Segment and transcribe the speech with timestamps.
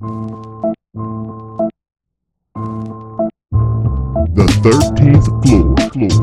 [0.00, 0.06] The
[4.62, 5.74] thirteenth floor.
[5.90, 6.14] floor.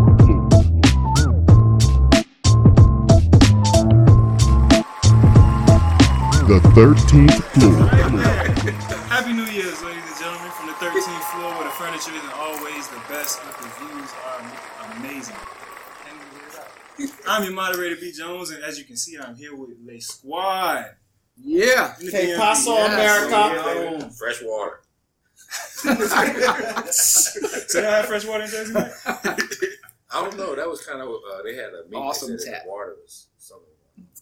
[6.47, 7.75] The thirteenth floor.
[9.09, 12.87] Happy New Year's, ladies and gentlemen, from the 13th floor where the furniture isn't always
[12.87, 14.41] the best, but the views are
[14.95, 15.35] amazing.
[17.27, 18.13] I'm your moderator, B.
[18.13, 20.95] Jones, and as you can see, I'm here with Le Squad.
[21.37, 21.93] Yeah.
[21.99, 22.37] In the Que DMV.
[22.37, 23.99] paso, Yes, America?
[23.99, 24.09] yeah.
[24.09, 24.81] Fresh water.
[26.91, 28.91] So they have fresh water in Jersey, Mike?
[29.05, 30.55] I don't know.
[30.55, 31.99] That was kind of uh, they had a meeting.
[31.99, 32.63] Awesome tap.
[32.63, 33.67] The water was something.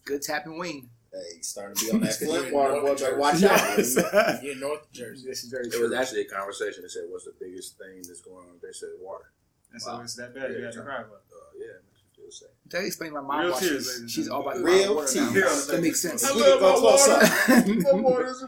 [0.05, 0.90] Good tapping wing.
[1.12, 2.95] Hey, starting to be on that Flint water, boy.
[2.95, 4.41] Better watch out.
[4.43, 5.27] You're in North Jersey.
[5.27, 5.84] This is very It true.
[5.84, 6.82] was actually a conversation.
[6.84, 9.32] They said, "What's the biggest thing that's going on?" They said, "Water."
[9.71, 11.34] And so it's that bad, you got to cry about it.
[11.34, 11.84] Uh, yeah, it
[12.18, 12.88] makes you feel safe.
[12.88, 14.80] Explain my mom Real why tears, she's, ladies and she's all about gentlemen.
[14.80, 15.31] Real water now.
[15.31, 15.67] tears.
[15.67, 16.23] That makes sense.
[16.34, 18.48] We can go closer.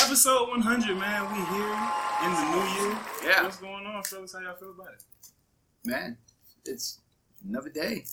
[0.00, 1.22] Episode 100, man.
[1.32, 1.78] We here
[2.24, 2.98] in the new year.
[3.24, 3.42] Yeah.
[3.44, 4.32] What's going on, fellas?
[4.32, 5.04] How y'all feel about it?
[5.84, 6.16] Man,
[6.64, 7.00] it's
[7.48, 8.04] another day.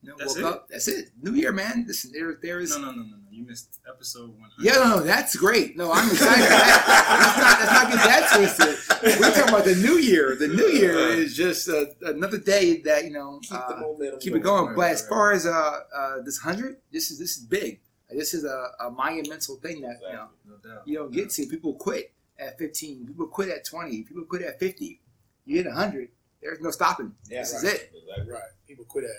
[0.00, 0.44] You That's woke it?
[0.44, 0.68] up.
[0.68, 1.10] That's it.
[1.20, 1.84] New Year, man.
[1.86, 2.70] Listen, there, there is.
[2.70, 3.14] No, no, no, no, no.
[3.30, 4.50] You missed episode 100.
[4.60, 5.76] Yeah, no, no, that's great.
[5.76, 6.44] No, I'm excited.
[6.44, 9.20] That- let's not, let's not get that twisted.
[9.20, 10.36] We're talking about the new year.
[10.36, 14.20] The new year is just uh, another day that you know Keep the uh, momentum
[14.20, 14.66] keep it going.
[14.66, 17.80] Right, But right, as far as uh, uh, this hundred, this is this is big.
[18.10, 20.82] This is a, a monumental thing that you know No doubt.
[20.86, 21.46] you don't get to.
[21.46, 23.06] People quit at 15.
[23.06, 24.02] People quit at 20.
[24.02, 25.00] People quit at 50.
[25.44, 26.08] You hit 100.
[26.40, 27.14] There's no stopping.
[27.28, 27.64] Yeah, this right.
[27.64, 27.92] is it.
[28.28, 28.42] Right.
[28.66, 29.10] People quit at,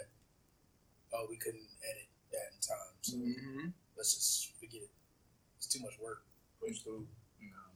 [1.20, 2.94] oh, we couldn't edit that in time.
[3.02, 3.67] So hmm
[3.98, 4.89] let's just forget it.
[5.58, 6.23] It's too much work.
[6.66, 7.06] Push through.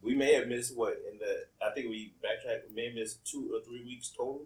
[0.02, 1.46] We may have missed what in the.
[1.66, 2.68] I think we backtracked.
[2.70, 4.46] We may have missed two or three weeks total.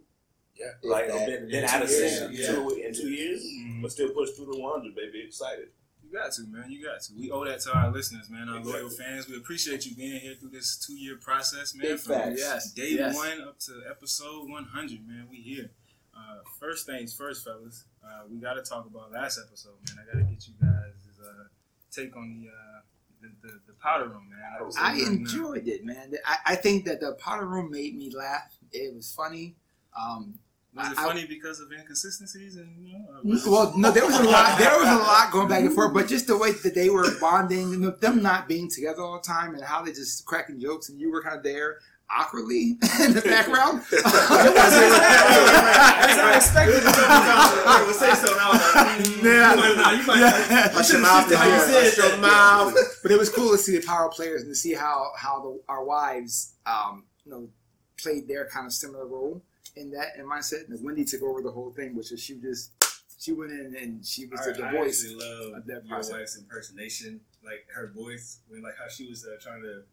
[0.56, 0.72] Yeah.
[0.84, 1.26] Like If that.
[1.28, 2.48] been, been out of two years, sync yeah.
[2.52, 3.82] two, in two years, Mhm.
[3.82, 5.22] but still push through the 100, baby.
[5.26, 5.70] Excited.
[6.04, 6.70] You got to, man.
[6.72, 7.14] You got to.
[7.16, 8.50] We owe that to our listeners, man.
[8.50, 9.06] Our loyal Exactly.
[9.06, 9.28] fans.
[9.28, 11.88] We appreciate you being here through this two-year process, man.
[11.88, 12.40] Big From facts.
[12.40, 12.72] Yes.
[12.74, 13.16] day yes.
[13.16, 15.28] one up to episode 100, man.
[15.30, 15.70] We here.
[16.18, 17.86] Uh, first things first, fellas.
[18.04, 19.98] Uh, we got to talk about last episode, man.
[20.04, 21.44] I got to get you guys' uh,
[21.92, 22.82] take on the, uh,
[23.22, 24.72] the, the the powder room, man.
[24.80, 25.14] I 99.
[25.22, 26.14] enjoyed it, man.
[26.26, 28.58] I, I think that the powder Room made me laugh.
[28.72, 29.56] It was funny.
[30.00, 30.40] Um,
[30.74, 33.06] Was it I- funny because of inconsistencies and you know?
[33.10, 34.58] or was it- well, no, there was a lot.
[34.58, 37.08] There was a lot going back and forth, but just the way that they were
[37.20, 40.90] bonding and them not being together all the time, and how they just cracking jokes,
[40.90, 41.80] and you were kind of there
[42.10, 42.72] awkwardly
[43.04, 43.82] in the background.
[43.92, 44.04] As
[46.18, 46.84] I expected.
[46.86, 48.52] I would say so now.
[49.24, 49.54] Yeah.
[49.56, 50.70] You might, you might, Yeah.
[50.72, 51.60] Hush your mouth to How you
[51.92, 52.74] said your mouth.
[53.04, 55.60] but it was cool to see the power players and to see how how the,
[55.70, 57.50] our wives, um, you know,
[58.02, 59.42] played their kind of similar role
[59.76, 60.68] in that and mindset.
[60.70, 62.72] And Wendy took over the whole thing, which is she just
[63.20, 65.04] she went in and she was I, the I voice.
[65.04, 66.12] actually love of that your process.
[66.14, 69.84] wife's impersonation, like her voice, when like how she was uh, trying to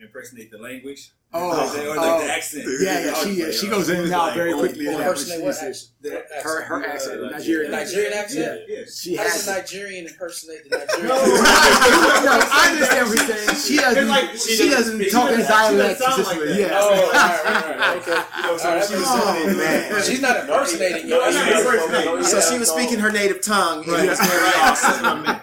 [0.00, 1.12] impersonate the language.
[1.32, 2.24] Oh, like, the- or like oh.
[2.26, 2.64] the accent.
[2.80, 4.86] Yeah, yeah, she yeah, she goes in and out like, very quickly.
[4.88, 5.76] in oh, that, Impersonate what accent?
[6.00, 6.42] the- accent?
[6.42, 7.70] her her Uh, accent, like, Nigerian.
[7.70, 8.60] Nigerian accent?
[8.68, 8.84] Yeah, yeah.
[8.92, 9.32] She How has.
[9.46, 11.06] does a Nigerian impersonate the Nigerian?
[11.06, 13.56] no, I understand what you're saying.
[13.58, 14.08] She doesn't.
[14.08, 16.16] like, she, she doesn't doesn't- talk in dialect like
[16.58, 16.70] yeah.
[16.72, 18.22] Oh, all right, right, right, okay.
[18.36, 20.02] You know, so All right, she was that saying, Oh, man.
[20.02, 21.10] She's not impersonating you.
[21.10, 22.24] No, I'm not She's- impersonating.
[22.24, 23.84] So she was speaking her native tongue.
[23.86, 25.40] and Right.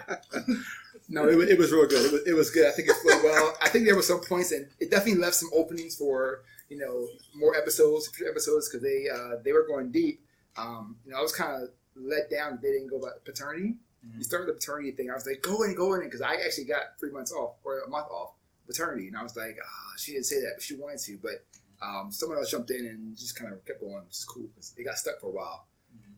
[1.08, 1.38] He was very awesome.
[1.38, 2.06] No, it, it was real good.
[2.06, 2.66] It was, it was good.
[2.66, 3.56] I think it flowed well.
[3.62, 7.08] I think there were some points, and it definitely left some openings for you know
[7.34, 10.20] more episodes, future episodes, because they uh, they were going deep.
[10.56, 13.76] Um, you know, I was kind of let down that they didn't go about paternity.
[14.16, 15.10] You started the paternity thing.
[15.10, 17.80] I was like, go in, go in, because I actually got three months off or
[17.80, 18.30] a month off
[18.66, 21.18] paternity, and I was like, ah, she didn't say that, but she wanted to.
[21.20, 21.44] But
[21.82, 24.84] um, someone else jumped in and just kind of kept going, which is cool it
[24.84, 25.66] got stuck for a while.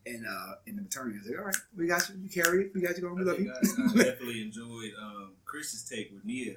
[0.07, 2.15] And uh, in the maternity, I was like, all right, we got you.
[2.23, 2.73] You carry it.
[2.75, 3.17] We got you going.
[3.17, 3.53] We love you.
[3.53, 6.57] I, I definitely enjoyed um, Chris's take with Nia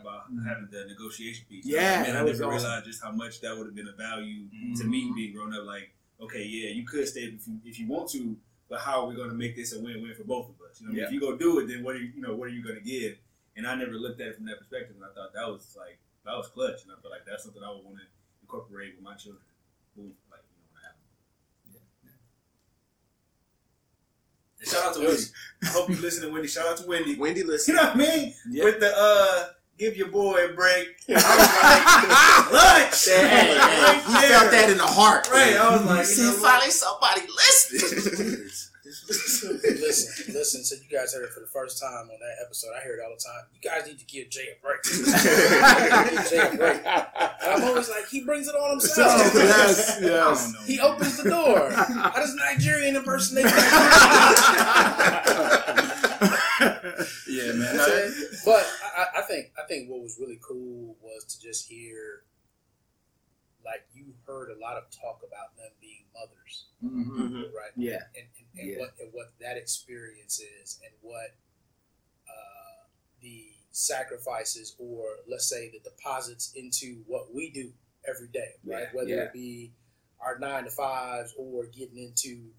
[0.00, 0.46] about Mhm.
[0.46, 1.64] having the negotiation piece.
[1.66, 2.50] Yeah, man, that I never awesome.
[2.50, 4.88] realized just how much that would have been a value to Mhm.
[4.88, 5.64] me being grown up.
[5.64, 8.36] Like, okay, yeah, you could stay if you, if you want to,
[8.68, 10.80] but how are we going to make this a win-win for both of us?
[10.80, 11.04] You know, what I mean?
[11.06, 12.74] If you go do it, then what are you, you know, what are you going
[12.76, 13.18] to give?
[13.56, 15.98] And I never looked at it from that perspective, and I thought that was like
[16.24, 18.04] that was clutch, and I feel like that's something I would want to
[18.42, 19.42] incorporate with my children.
[19.96, 22.12] Who, like, you know, when I have them.
[24.60, 25.22] And shout out to Wendy.
[25.62, 26.48] I hope you listen to Wendy.
[26.48, 27.16] Shout out to Wendy.
[27.16, 27.74] Wendy, listen.
[27.74, 28.34] You know what I mean?
[28.50, 28.64] Yeah.
[28.64, 30.88] With the uh, give your boy a break.
[31.08, 33.08] I was like, lunch.
[33.08, 35.30] Hey, Right he felt that in the heart.
[35.30, 35.56] Right.
[35.56, 38.47] I was like, See, you know, finally somebody listening.
[39.44, 40.64] listen, listen.
[40.64, 42.70] So you guys heard it for the first time on that episode.
[42.78, 43.46] I hear it all the time.
[43.54, 44.82] You guys need to give Jay a break.
[46.30, 46.84] Jay a break.
[46.84, 49.32] And I'm always like, he brings it on himself.
[49.34, 50.52] yes, I yes.
[50.52, 50.64] don't.
[50.66, 51.70] He opens the door.
[51.70, 53.44] How does Nigerian impersonate?
[57.28, 58.12] yeah, man.
[58.44, 62.24] but I, I, I think I think what was really cool was to just hear,
[63.64, 67.20] like you heard a lot of talk about them being mothers, Mm-hmm.
[67.22, 67.42] Mhm.
[67.54, 67.70] right?
[67.76, 67.98] Yeah.
[68.16, 68.26] and,
[68.58, 68.78] and, Yeah.
[68.78, 71.34] what and what that experience is and what
[72.28, 72.84] uh,
[73.20, 77.72] the sacrifices or let's say the deposits into what we do
[78.08, 79.72] every day right Yeah, whether it be
[80.20, 82.50] our nine to fives or getting into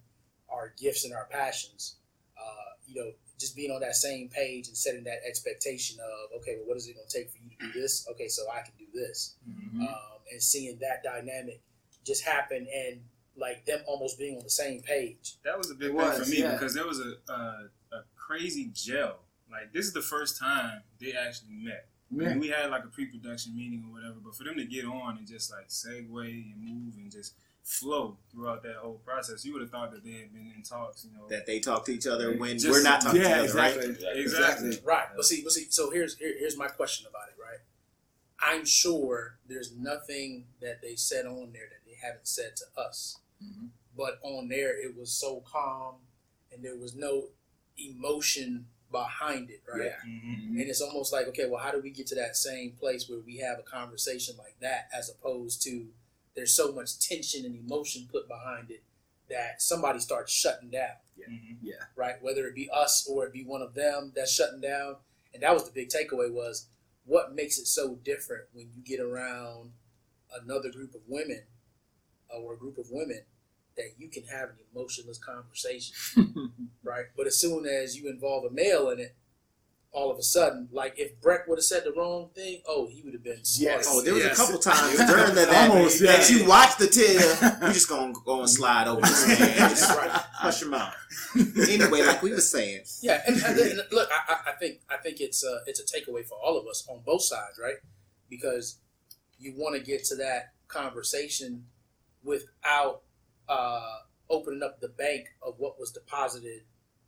[0.49, 1.95] our gifts and our passions
[2.37, 6.55] uh, you know just being on that same page and setting that expectation of okay
[6.57, 8.61] well what is it going to take for you to do this okay so i
[8.61, 9.81] can do this Mm-hmm.
[9.81, 11.59] um, and seeing that dynamic
[12.05, 13.01] just happen and
[13.39, 16.23] like them almost being on the same page That was a big It thing was,
[16.23, 16.51] for me yeah.
[16.53, 19.19] because there was a, a a crazy gel.
[19.51, 21.87] Like this is the first time they actually met.
[22.11, 22.29] Yeah.
[22.29, 25.17] And we had like a pre-production meeting or whatever, but for them to get on
[25.17, 27.33] and just like segue and move and just
[27.63, 31.05] flow throughout that whole process, you would have thought that they had been in talks,
[31.05, 31.27] you know.
[31.27, 33.67] That they talk to each other when Just- we're not talking yeah, to each other,
[33.67, 33.87] exactly.
[33.87, 34.17] right?
[34.17, 34.79] exactly.
[34.83, 35.05] Right.
[35.15, 37.59] But see, but see, so here's here, here's my question about it, right?
[38.41, 43.19] I'm sure there's nothing that they said on there that they haven't said to us.
[43.43, 43.69] Mhm.
[43.95, 45.95] But on there it was so calm
[46.51, 47.29] and there was no
[47.77, 49.85] emotion behind it, right?
[49.85, 49.99] Yeah.
[50.05, 50.49] Mhm.
[50.59, 53.19] And it's almost like, okay, well, how do we get to that same place where
[53.19, 55.93] we have a conversation like that as opposed to
[56.35, 58.83] there's so much tension and emotion put behind it
[59.29, 61.57] that somebody starts shutting down Mhm.
[61.61, 61.83] Yeah.
[61.95, 62.21] Right?
[62.21, 64.97] Whether it be us or it be one of them that's shutting down.
[65.33, 66.67] And that was the big takeaway was
[67.05, 69.73] what makes it so different when you get around
[70.33, 71.43] another group of women
[72.37, 73.21] or a group of women
[73.77, 75.95] that you can have an emotionless conversation,
[76.83, 77.05] right?
[77.15, 79.15] But as soon as you involve a male in it,
[79.91, 83.01] all of a sudden, like if Brett would have said the wrong thing, oh, he
[83.01, 83.87] would have been Yes.
[83.89, 84.37] Oh, there was Yes.
[84.37, 86.37] a couple times during the, that, Almost, that yeah.
[86.37, 89.69] you watch the tail, you just gonna go and slide over this man.
[89.69, 90.09] Just Right.
[90.11, 90.93] hush your mouth.
[91.67, 94.97] Anyway, like we were saying, Yeah, and, and then, look, I, I- I think I
[94.97, 97.77] think it's a it's a takeaway for all of us on both sides, right?
[98.29, 98.77] Because
[99.39, 101.65] you want to get to that conversation
[102.23, 103.01] without
[103.47, 103.99] uh,
[104.29, 106.61] opening up the bank of what was deposited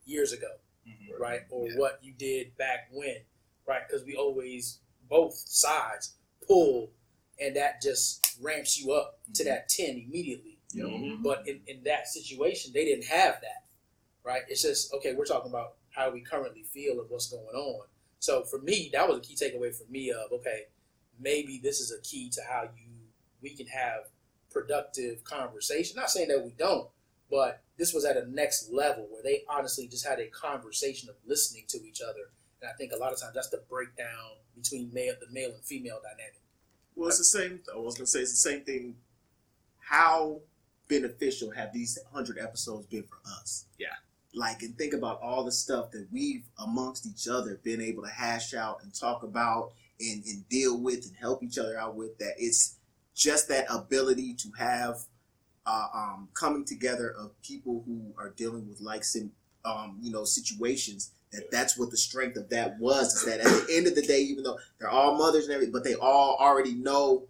[0.05, 1.19] years ago, Mhm.
[1.19, 1.41] right?
[1.51, 1.77] Or Yeah.
[1.77, 3.23] what you did back when,
[3.67, 3.87] right?
[3.87, 6.15] Because we always both sides
[6.47, 6.91] pull,
[7.39, 10.57] and that just ramps you up to that ten immediately.
[10.73, 11.21] Mhm.
[11.21, 13.67] But in, in that situation, they didn't have that,
[14.23, 14.43] right?
[14.47, 17.87] It's just, okay, we're talking about how we currently feel and what's going on.
[18.19, 20.67] So for me, that was a key takeaway for me of, okay,
[21.19, 22.87] maybe this is a key to how you
[23.41, 24.09] we can have
[24.51, 25.95] productive conversation.
[25.95, 26.87] Not saying that we don't,
[27.29, 31.15] but this was at a next level where they honestly just had a conversation of
[31.25, 32.31] listening to each other.
[32.61, 35.63] And I think a lot of times that's the breakdown between male the male and
[35.63, 36.41] female dynamic.
[36.95, 37.61] well, it's the same.
[37.73, 38.95] I was gonna say it's the same thing.
[39.79, 40.41] How
[40.87, 43.65] beneficial have these hundred episodes been for us?
[43.79, 43.87] Yeah.
[44.33, 48.09] Like, and think about all the stuff that we've amongst each other been able to
[48.09, 52.17] hash out and talk about and, and deal with and help each other out with.
[52.19, 52.75] That it's
[53.15, 54.97] just that ability to have
[55.65, 59.31] uh, um, coming together of people who are dealing with like sim,
[59.65, 61.11] um, you know situations.
[61.31, 63.13] That that's what the strength of that was.
[63.15, 65.71] Is that at the end of the day, even though they're all mothers and everything,
[65.71, 67.23] but they all already know.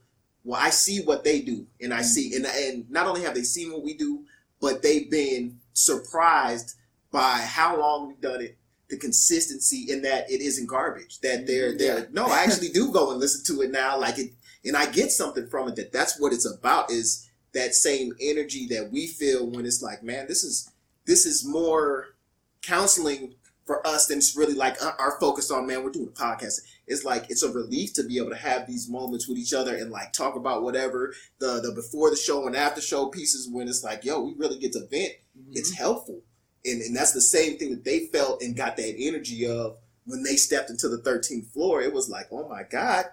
[0.44, 3.44] Well, I see what they do, and I see, and and not only have they
[3.44, 4.26] seen what we do,
[4.60, 6.78] but they've been surprised
[7.12, 8.58] by how long we've done it,
[8.90, 11.20] the consistency in that it isn't garbage.
[11.20, 14.32] That they're they're no, I actually do go and listen to it now, like it,
[14.66, 15.76] and I get something from it.
[15.76, 20.04] That that's what it's about is that same energy that we feel when it's like,
[20.04, 20.72] man, this is
[21.06, 22.16] this is more
[22.62, 26.12] counseling for us than it's really like our, our focus on man we're doing a
[26.12, 26.62] podcast.
[26.88, 29.76] It's like it's a relief to be able to have these moments with each other
[29.76, 33.68] and like talk about whatever the the before the show and after show pieces when
[33.68, 35.14] it's like yo we really get to vent.
[35.38, 35.54] Mm-hmm.
[35.54, 36.22] It's helpful.
[36.66, 40.24] And and that's the same thing that they felt and got that energy of when
[40.24, 41.82] they stepped into the 13th floor.
[41.82, 43.06] It was like oh my god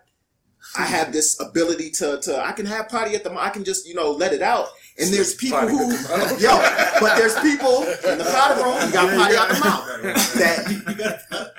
[0.76, 3.86] I have this ability to, to I can have party at the I can just
[3.88, 4.68] you know let it out.
[5.00, 6.58] And there's people Potty who the yo
[7.00, 10.66] but there's people in the powder room you got potty out the mouth that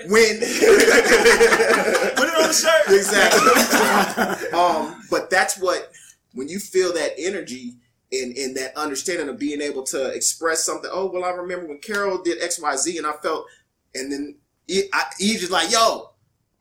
[0.09, 0.39] when
[2.15, 2.95] Put it on the shirt.
[2.95, 4.49] exactly.
[4.51, 5.91] Um but that's what
[6.33, 7.75] when you feel that energy
[8.11, 11.79] and, and that understanding of being able to express something oh well I remember when
[11.79, 13.45] Carol did XYZ and I felt
[13.95, 14.35] and then
[14.67, 16.08] he, I, he's just like yo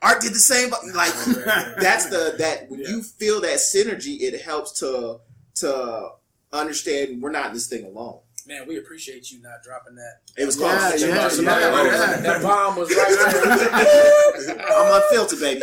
[0.02, 1.12] Art did the same but like
[1.80, 5.18] that's the that when you feel that synergy it helps to
[5.56, 6.10] to
[6.52, 10.20] understand we're not in this thing alone Man, we appreciate you not dropping that.
[10.38, 13.08] it was close Yeah, yeah, That- yeah, that, bomb was right
[14.46, 14.66] there.
[14.66, 15.60] I'm unfiltered baby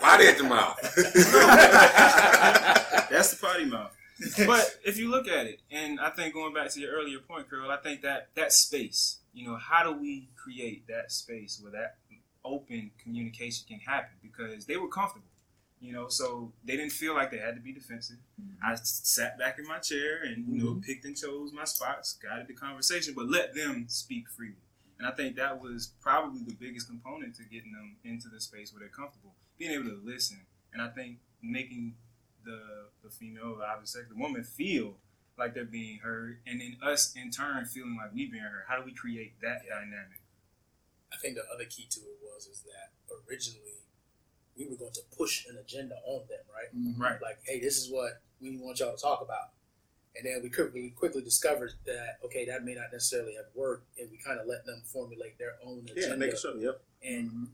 [0.00, 0.76] Potty at the mouth.
[3.10, 3.94] That's the potty mouth.
[4.46, 7.48] But if you look at it, and I think going back to your earlier point,
[7.48, 11.72] Carol, I think that that space, you know, how do we create that space where
[11.72, 11.96] that
[12.44, 15.26] open communication can happen because they were comfortable.
[15.80, 18.18] You know, so they didn't feel like they had to be defensive.
[18.40, 18.62] Mm-hmm.
[18.62, 20.80] I sat back in my chair and you know mm-hmm.
[20.80, 24.56] picked and chose my spots, guided the conversation, but let them speak freely.
[24.98, 28.74] And I think that was probably the biggest component to getting them into the space
[28.74, 30.40] where they're comfortable, being able to listen.
[30.74, 31.94] And I think making
[32.44, 32.60] the
[33.02, 34.96] the female, the opposite sex, the woman feel
[35.38, 38.64] like they're being heard, and then us in turn feeling like we being heard.
[38.68, 40.19] How do we create that dynamic?
[41.12, 42.92] I think the other key to it was is that
[43.28, 43.84] originally
[44.56, 46.74] we were going to push an agenda on them, right?
[46.74, 46.98] Mhm.
[46.98, 47.20] Right.
[47.22, 49.50] Like, hey, this is what we want y'all to talk about.
[50.16, 54.10] And then we quickly quickly discovered that okay, that may not necessarily have worked, and
[54.10, 56.00] we kind of let them formulate their own agenda.
[56.00, 56.26] Yeah, agenda.
[56.26, 56.56] make sure.
[56.56, 56.82] Yep.
[57.02, 57.48] And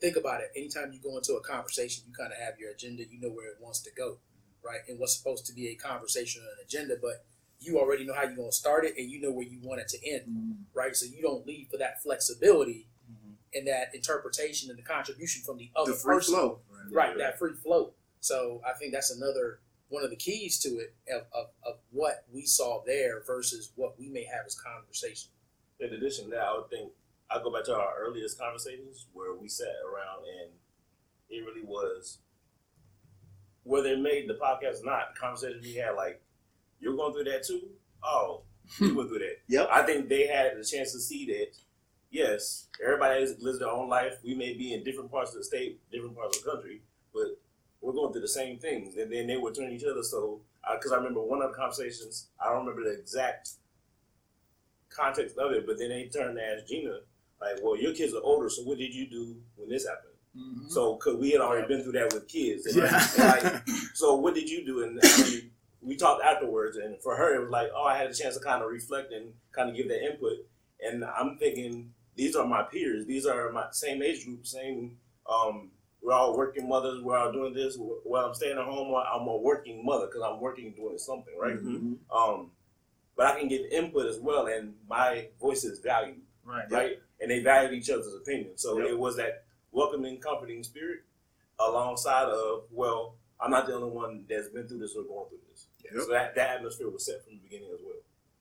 [0.00, 0.50] think about it.
[0.56, 3.04] Anytime you go into a conversation, you kind of have your agenda.
[3.04, 4.18] You know where it wants to go,
[4.64, 4.80] right?
[4.88, 7.24] And what's supposed to be a conversation or an agenda, but
[7.60, 9.80] you already know how you're going to start it, and you know where you want
[9.80, 10.64] it to end, Mhm.
[10.74, 10.96] right?
[10.96, 12.86] So you don't leave for that flexibility
[13.52, 16.60] and that interpretation and the contribution from the other The free person, flow.
[16.90, 17.16] right?
[17.18, 17.94] That free flow.
[18.20, 22.24] So I think that's another one of the keys to it of, of, of what
[22.32, 25.30] we saw there versus what we may have as conversation.
[25.80, 26.92] In addition to that, I would think
[27.28, 30.52] I go back to our earliest conversations where we sat around and
[31.28, 32.18] it really was
[33.64, 36.22] whether it made the podcast or not, the conversation we had like,
[36.80, 37.60] You're going through that too?
[38.02, 38.42] Oh,
[38.80, 39.36] we went through that.
[39.48, 39.68] Yep.
[39.72, 41.48] I think they had the chance to see that
[42.10, 44.14] yes, everybody has- lives their own life.
[44.24, 46.82] We may be in different parts of the state, different parts of the country,
[47.12, 47.38] but
[47.80, 48.96] we're going through the same things.
[48.96, 50.02] And then they would turn each other.
[50.02, 50.40] So,
[50.74, 53.50] because I remember one of the conversations, I don't remember the exact
[54.88, 56.98] context of it, but then they turned to ask Gina,
[57.40, 60.06] like, well, your kids are older, so what did you do when this happened?
[60.36, 60.70] Mhm.
[60.70, 62.66] So, because we had already been through that with kids.
[62.66, 63.08] And, Yeah.
[63.18, 64.82] and like, so what did you do?
[64.82, 65.49] And I mean,
[65.82, 68.40] we talked afterwards, and for her, it was like, oh, I had a chance to
[68.42, 70.46] kind of reflect and kind of give that input.
[70.84, 73.06] And I'm thinking, these are my peers.
[73.06, 74.98] These are my same age group, same.
[75.28, 75.70] Um,
[76.02, 77.02] we're all working mothers.
[77.02, 77.76] We're all doing this.
[77.78, 81.56] While I'm staying at home, I'm a working mother because I'm working doing something, right?
[81.56, 81.98] Mhm.
[82.10, 82.50] Um,
[83.16, 86.70] but I can give input as well, and my voice is valued, Right.
[86.70, 86.98] right?
[87.20, 88.56] And they valued each other's opinion.
[88.56, 88.88] So Yep.
[88.88, 91.00] it was that welcoming, comforting spirit
[91.58, 95.38] alongside of, well, I'm not the only one that's been through this or going through
[95.50, 95.66] this.
[95.84, 96.02] Yep.
[96.02, 97.96] So that, that atmosphere was set from the beginning as well.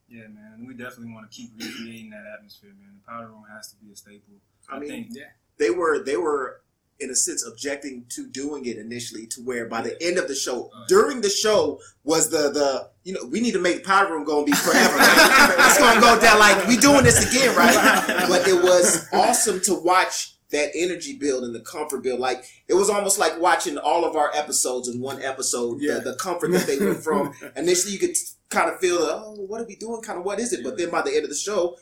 [0.08, 0.66] Yeah, man.
[0.68, 3.00] We definitely want to keep recreating that atmosphere, man.
[3.00, 4.36] The powder room has to be a staple.
[4.70, 5.18] I I, mean, think
[5.58, 6.62] they were they were
[7.00, 10.36] in a sense objecting to doing it initially to where by the end of the
[10.36, 13.84] show Uh, during the show was the the you know we need to make the
[13.84, 17.76] powder room gonna be forever it's gonna go down like we doing this again right
[18.28, 22.20] but it was awesome to watch that energy build and the comfort build.
[22.20, 25.96] Like it was almost like watching all of our episodes in one episode Yeah.
[26.00, 27.34] the, the comfort that they went from.
[27.56, 28.16] Initially you could
[28.50, 30.02] kind of feel oh what are we doing?
[30.02, 30.64] Kind of what is it?
[30.64, 31.78] But then by the end of the show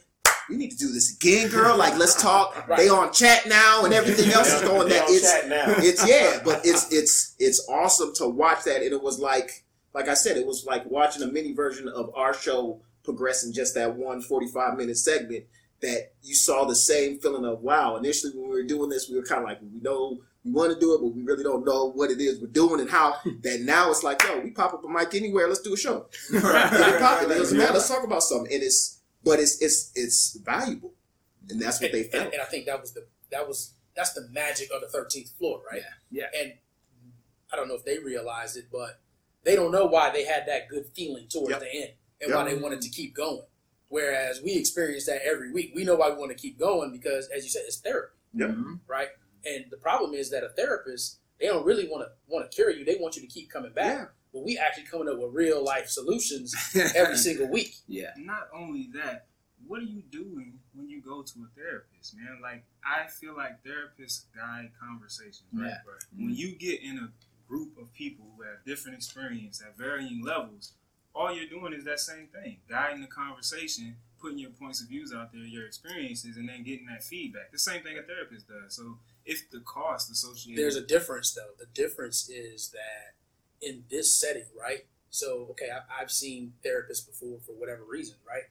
[0.50, 1.78] we need to do this again girl.
[1.78, 2.68] Like let's talk.
[2.76, 5.66] They on chat now and everything else is going that on it's chat now.
[5.78, 10.08] it's yeah, but it's it's it's awesome to watch that, and it was like like
[10.10, 13.74] I said, it was like watching a mini version of our show progress in just
[13.76, 15.46] that one 45 minute segment.
[15.82, 17.98] That you saw the same feeling of wow.
[17.98, 20.74] Initially, when we were doing this, we were kind of like we know we want
[20.74, 23.14] to do it, but we really don't know what it is we're doing and how.
[23.24, 23.40] Hmm.
[23.42, 26.08] that now it's like yo, we pop up a mic anywhere, let's do a show.
[26.32, 27.30] Get it popping.
[27.30, 27.74] It doesn't matter.
[27.74, 30.94] Let's talk about something, and it's but it's it's it's valuable,
[31.50, 32.34] and that's what and, they and, felt.
[32.34, 35.62] and I think that was the that was that's the magic of the thirteenth floor,
[35.72, 35.82] right?
[36.10, 36.54] Yeah, And
[37.52, 39.00] I don't know if they realized it, but
[39.44, 41.60] they don't know why they had that good feeling towards Yep.
[41.60, 41.90] the end
[42.22, 42.36] and Yep.
[42.36, 43.42] why they wanted to keep going.
[43.90, 45.72] Whereas we experience that every week.
[45.76, 48.50] We know why we want to keep going because, as you said, it's therapy, Yep.
[48.50, 48.80] Mhm.
[48.88, 49.10] right?
[49.46, 52.72] And the problem is that a therapist they don't really want to want to cure
[52.72, 52.84] you.
[52.84, 53.94] They want you to keep coming back.
[54.00, 54.06] Yeah.
[54.34, 56.56] But we actually coming up with real life solutions
[56.96, 57.76] every single week.
[57.88, 58.12] yeah.
[58.18, 59.28] not only that,
[59.68, 62.40] what are you doing when you go to a therapist, man?
[62.42, 65.68] Like I feel like therapists guide conversations, right?
[65.70, 66.26] Yeah.
[66.26, 67.12] When you get in a
[67.48, 70.74] group of people who have different experience at varying levels,
[71.18, 75.12] all you're doing is that same thing, guiding the conversation, putting your points of views
[75.14, 77.52] out there, your experiences, and then getting that feedback.
[77.52, 78.76] The same thing a therapist does.
[78.76, 81.50] So if the cost associated There's a difference, though.
[81.58, 83.16] The difference is that
[83.68, 84.86] in this setting, right?
[85.10, 88.44] So, okay, I, I've seen therapists before for whatever reason, right?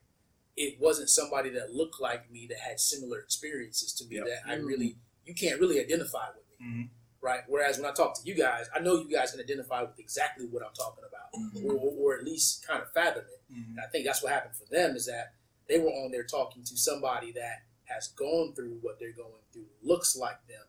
[0.57, 4.25] It wasn't somebody that looked like me that had similar experiences to me Yep.
[4.27, 6.89] that I really, you can't really identify with me, Mhm.
[7.27, 7.41] Right?
[7.49, 10.47] Whereas when I talk to you guys, I know you guys can identify with exactly
[10.47, 11.29] what I'm talking about,
[11.65, 13.53] or, or, or at least kind of fathom it.
[13.53, 13.71] Mhm.
[13.71, 15.35] And I think that's what happened for them is that
[15.69, 19.67] they were on there talking to somebody that has gone through what they're going through,
[19.83, 20.63] looks like them.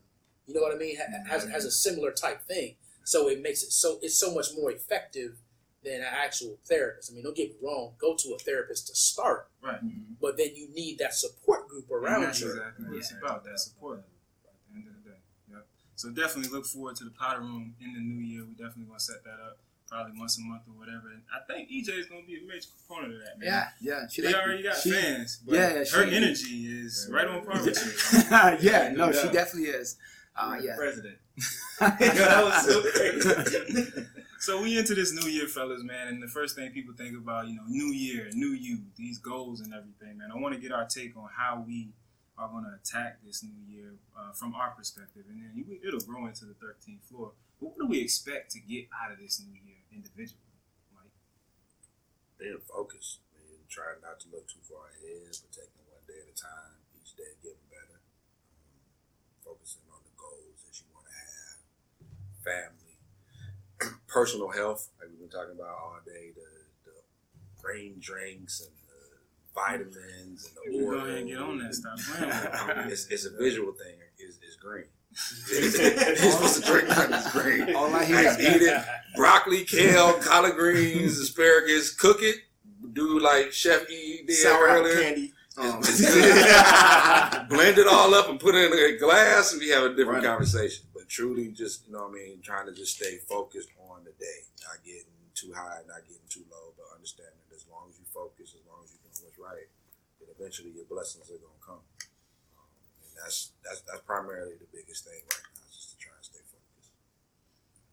[0.46, 0.96] You know what I mean?
[0.96, 2.74] Ha- Has, has a similar type thing.
[3.04, 5.38] So it makes it so it's so much more effective
[5.84, 7.10] than an actual therapist.
[7.10, 9.80] I mean, don't get me wrong, go to a therapist to start, right.
[10.20, 12.50] but then you need that support group And around that's you.
[12.50, 14.02] exactly what it's about, that support.
[16.04, 18.44] And So definitely look forward to the powder room in the new year.
[18.44, 21.08] We definitely gonna set that up probably once a month or whatever.
[21.12, 23.48] And I think EJ is gonna be a major component of that, man.
[23.48, 23.68] Yeah,
[24.00, 24.08] yeah.
[24.08, 27.44] She They like- already got she- fans, but yeah, her she- energy is right on
[27.44, 27.76] par with
[28.12, 28.20] you.
[28.70, 29.32] yeah, no, No she doubt.
[29.32, 29.96] definitely is.
[30.36, 30.76] Uh, yeah.
[30.76, 31.16] president.
[31.80, 34.02] that was so
[34.38, 37.48] so we into this new year, fellas, man, and the first thing people think about,
[37.48, 40.28] you know, new year, new you, these goals and everything, man.
[40.32, 41.88] I want to get our take on how we
[42.38, 46.00] are going to attack this new year uh, from our perspective, and then you- it'll
[46.06, 47.32] grow into the 13th floor.
[47.60, 50.54] But what do we expect to get out of this new year individually?
[50.94, 51.10] Like,
[52.38, 53.18] Being focused.
[53.34, 56.36] I mean, trying not to look too far ahead, but taking one day at a
[56.38, 57.98] time, each day getting better.
[57.98, 58.78] Um,
[59.42, 61.58] focusing on the goals that you want to have,
[62.46, 62.94] family,
[64.06, 66.50] personal health, like we've been talking about all day, the,
[66.86, 66.96] the
[67.58, 68.70] green drinks and
[69.62, 70.90] vitamins and the oil.
[70.92, 71.74] go ahead and get on that.
[71.74, 72.92] Stop playing with I mean, it.
[72.92, 73.94] it's, it's a visual thing.
[74.18, 74.84] It's, it's green.
[75.50, 77.10] You're supposed to drink that.
[77.10, 77.74] It's green.
[77.74, 78.84] All I hear is eat it.
[79.16, 81.92] Broccoli, kale, collard greens, asparagus.
[81.94, 82.36] Cook it.
[82.92, 85.00] Do like Chef E did Sour apple earlier.
[85.02, 85.32] candy.
[85.58, 86.06] Um, It's.
[87.50, 89.50] Blend it all up and put it in a glass.
[89.50, 90.30] And we have a different Right.
[90.38, 90.86] conversation.
[90.94, 94.12] But truly, just you know, what I mean, trying to just stay focused on the
[94.22, 97.98] day, not getting too high, not getting too low, but understanding that as long as
[97.98, 99.66] you focus, as long as you're doing what's right,
[100.22, 101.82] then eventually your blessings are gonna come.
[102.54, 102.70] Um,
[103.02, 106.24] and that's that's that's primarily the biggest thing right now, is just to try and
[106.24, 106.94] stay focused.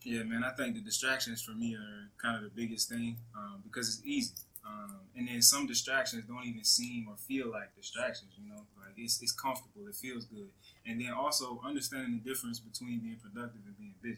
[0.06, 3.62] Yeah, man, I think the distractions for me are kind of the biggest thing um,
[3.66, 4.36] because it's easy.
[4.66, 8.66] Um, and then some distractions don't even seem or feel like distractions, you know?
[8.82, 10.50] Like it's, it's comfortable, it feels good.
[10.88, 14.18] And then also understanding the difference between being productive and being busy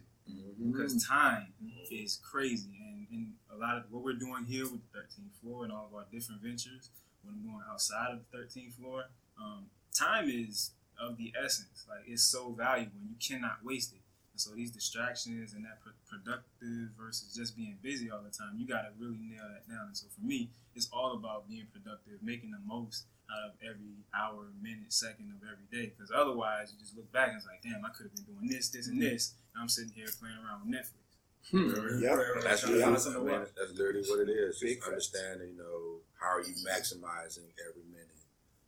[0.60, 1.48] because time
[1.92, 2.70] is crazy.
[2.80, 5.88] And, and a lot of what we're doing here with the 13th floor and all
[5.92, 6.90] of our different ventures,
[7.28, 9.06] when I'm going outside of the 13th floor,
[9.40, 11.86] um, time is of the essence.
[11.88, 14.02] Like it's so valuable and you cannot waste it.
[14.34, 18.54] And so these distractions and that pro- productive versus just being busy all the time,
[18.58, 19.88] you got to really nail that down.
[19.88, 24.06] And so for me, it's all about being productive, making the most out of every
[24.16, 25.92] hour, minute, second of every day.
[25.92, 28.48] Because otherwise, you just look back and it's like, damn, I could have been doing
[28.48, 29.34] this, this, and this.
[29.54, 31.07] And I'm sitting here playing around with Netflix.
[31.52, 32.04] Hmm.
[32.04, 32.44] Yep.
[32.44, 33.50] That's, Trying to find literally, something I to mean, watch.
[33.56, 34.60] that's literally what it is.
[34.60, 38.20] Big Just understanding, you know, how are you maximizing every minute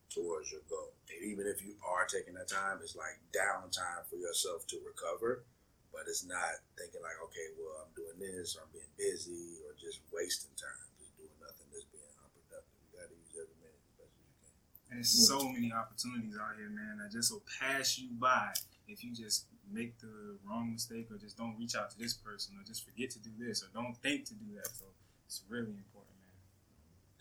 [0.09, 0.95] towards your goal.
[1.11, 5.43] And even if you are taking that time, it's like downtime for yourself to recover.
[5.91, 9.73] But it's not thinking like, okay, well, I'm doing this, or I'm being busy, or
[9.73, 12.77] just wasting time, just doing nothing, just being unproductive.
[12.85, 14.53] You got to use every minute as best as you can.
[14.93, 18.53] And there's so many opportunities out here, man, that just will pass you by
[18.85, 22.55] if you just make the wrong mistake or just don't reach out to this person
[22.59, 24.67] or just forget to do this or don't think to do that.
[24.67, 24.85] So
[25.25, 26.33] it's really important, man.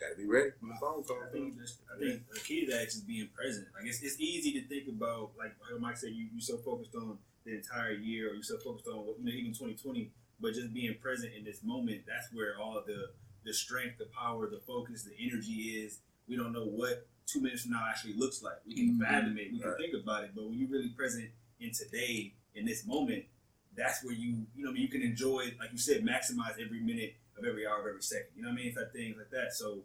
[0.00, 1.18] Got to be ready for the phone call.
[1.26, 3.66] I think, I think the key to that is just being present.
[3.74, 7.18] Like it's, it's easy to think about, like Mike said, you you're so focused on
[7.44, 10.94] the entire year, or you're so focused on you know even 2020, but just being
[11.00, 12.02] present in this moment.
[12.06, 13.11] That's where all the
[13.44, 15.98] the strength, the power, the focus, the energy is.
[16.28, 18.56] We don't know what two minutes from now actually looks like.
[18.66, 19.00] We can Mhm.
[19.06, 19.78] fathom it, we can Right.
[19.78, 21.30] think about it, but when you're really present
[21.61, 23.25] in today, in this moment,
[23.77, 27.44] that's where you you know you can enjoy, like you said, maximize every minute of
[27.44, 28.29] every hour of every second.
[28.37, 28.75] You know what I mean?
[28.75, 29.53] Type things like that.
[29.53, 29.79] So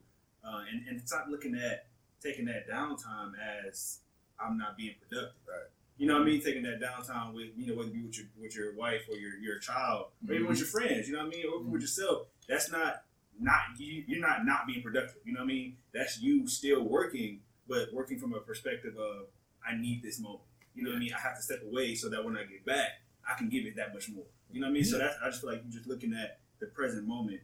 [0.44, 1.86] uh, and and stop looking at
[2.22, 3.34] taking that downtime
[3.66, 4.00] as
[4.40, 5.36] I'm not being productive.
[5.48, 5.70] Right.
[5.98, 6.42] You know what I mean?
[6.42, 9.16] Taking that downtime with you know whether it be with your with your wife or
[9.16, 11.08] your your child or even with your friends.
[11.08, 11.46] You know what I mean?
[11.46, 12.28] Or with yourself.
[12.50, 13.04] That's not
[13.40, 14.04] not you.
[14.08, 15.18] You're not not being productive.
[15.24, 15.78] You know what I mean?
[15.94, 19.28] That's you still working, but working from a perspective of
[19.66, 20.42] I need this moment.
[20.76, 21.14] You know what I mean?
[21.14, 23.76] I have to step away so that when I get back, I can give it
[23.76, 24.26] that much more.
[24.52, 24.84] You know what I mean?
[24.84, 27.42] So that's I just feel like you're just looking at the present moment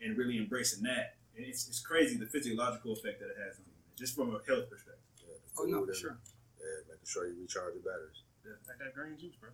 [0.00, 1.16] and really embracing that.
[1.36, 4.40] And it's, it's crazy the physiological effect that it has on you, just from a
[4.46, 5.00] health perspective.
[5.18, 6.18] Yeah, Oh no, for sure.
[6.60, 8.22] Yeah, making sure you recharge your batteries.
[8.66, 9.50] Like that green juice, bro.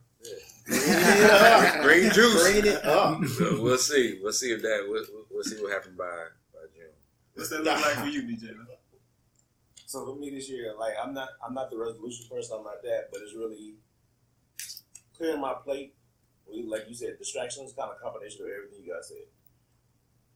[1.83, 2.43] Green juice.
[2.43, 3.23] Green it up.
[3.29, 4.19] So we'll see.
[4.23, 4.87] We'll see if that.
[4.88, 6.05] We'll, we'll see what happens by
[6.53, 6.88] by June.
[7.35, 8.55] What's that look like for you, BJ?
[9.88, 12.83] So for me this year, like I'm not I'm not the resolution person, I'm not
[12.83, 13.77] that, but it's really
[15.16, 15.94] clearing my plate.
[16.46, 19.24] We, like you said, distractions kind of combination of everything you guys said.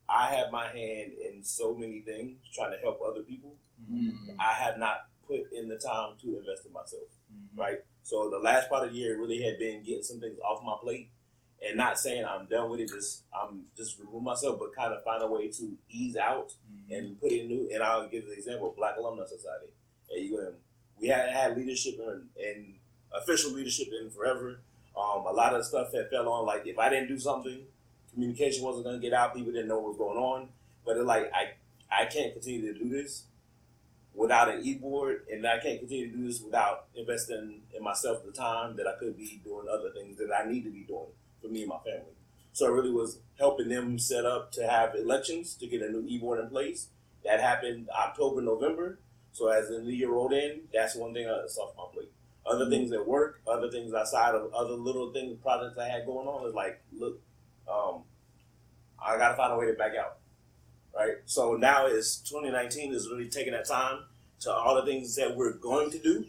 [0.08, 3.56] I have my hand in so many things trying to help other people.
[3.92, 4.40] Mm-hmm.
[4.40, 7.12] I have not put in the time to invest in myself.
[7.30, 7.60] Mm-hmm.
[7.60, 7.78] Right?
[8.04, 10.76] So the last part of the year really had been getting some things off my
[10.80, 11.10] plate
[11.66, 15.02] and not saying I'm done with it, just I'm just remove myself, but kind of
[15.04, 16.52] find a way to ease out
[16.90, 17.70] and put in new.
[17.72, 19.72] And I'll give the example Black Alumni Society.
[20.10, 20.54] And you and
[21.00, 22.74] we hadn't had leadership and, and
[23.14, 24.60] official leadership in forever.
[24.96, 26.46] Um, a lot of stuff that fell on.
[26.46, 27.60] Like if I didn't do something,
[28.12, 29.34] communication wasn't going to get out.
[29.34, 30.48] People didn't know what was going on.
[30.84, 31.52] But it, like I,
[31.90, 33.24] I can't continue to do this
[34.14, 38.32] without an e-board, and I can't continue to do this without investing in myself the
[38.32, 41.06] time that I could be doing other things that I need to be doing
[41.42, 42.14] for me and my family.
[42.52, 46.04] So I really was helping them set up to have elections to get a new
[46.06, 46.88] e-board in place.
[47.24, 48.98] That happened October, November.
[49.32, 52.12] So as the new year rolled in, that's one thing that's off my plate.
[52.44, 56.26] Other things at work, other things outside of other little things, projects I had going
[56.26, 57.20] on is like, look,
[57.70, 58.02] um,
[59.02, 60.18] I gotta find a way to back out.
[60.94, 61.16] Right?
[61.24, 64.00] So now it's 2019 is really taking that time
[64.40, 66.26] to all the things that we're going to do,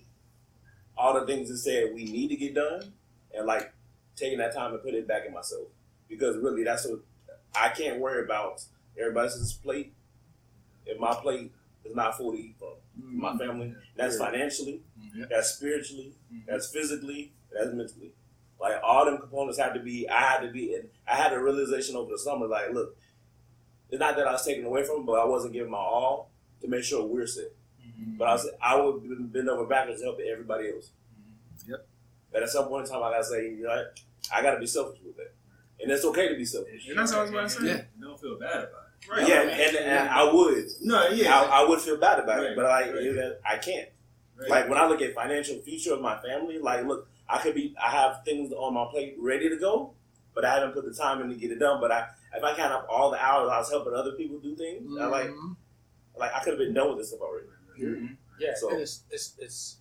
[0.97, 2.93] all the things that said we need to get done,
[3.36, 3.72] and like
[4.15, 5.67] taking that time and put it back in myself.
[6.08, 6.99] Because really that's what
[7.56, 8.62] I can't worry about
[8.99, 9.93] everybody else's plate
[10.86, 11.52] if my plate
[11.86, 12.73] is not full to uh, eat from.
[12.95, 13.38] My mm-hmm.
[13.39, 15.21] family, that's financially, mm-hmm.
[15.21, 15.26] Yeah.
[15.30, 16.41] that's spiritually, mm-hmm.
[16.47, 18.12] that's physically, that's mentally.
[18.60, 21.39] Like all them components had to be, I had to be, and I had a
[21.41, 22.47] realization over the summer.
[22.47, 22.95] Like, look,
[23.89, 26.67] it's not that I was taken away from, but I wasn't giving my all to
[26.67, 27.52] make sure we're set.
[28.17, 30.91] But I was, I would been over backwards to help everybody else.
[32.33, 32.41] Yep.
[32.41, 33.99] But at some point in time, I gotta say, you know, what?
[34.33, 35.33] I gotta be selfish with that,
[35.81, 36.87] and it's okay to be selfish.
[36.89, 37.67] And that's what I was about to say.
[37.67, 37.81] Yeah.
[38.01, 39.09] Don't feel bad about it.
[39.09, 39.27] Right.
[39.27, 40.65] Yeah, and, and I would.
[40.81, 41.37] No, yeah.
[41.37, 43.31] I, I would feel bad about it, but I, right.
[43.45, 43.89] I can't.
[44.39, 44.49] Right.
[44.49, 47.75] Like when I look at financial future of my family, like look, I could be,
[47.83, 49.93] I have things on my plate ready to go,
[50.33, 51.81] but I haven't put the time in to get it done.
[51.81, 54.55] But I, if I count up all the hours I was helping other people do
[54.55, 55.55] things, I like, Mhm.
[56.17, 57.47] like I could have been done with this stuff already.
[57.79, 58.15] Mhm.
[58.39, 59.77] Yeah, So- and it's it's, it's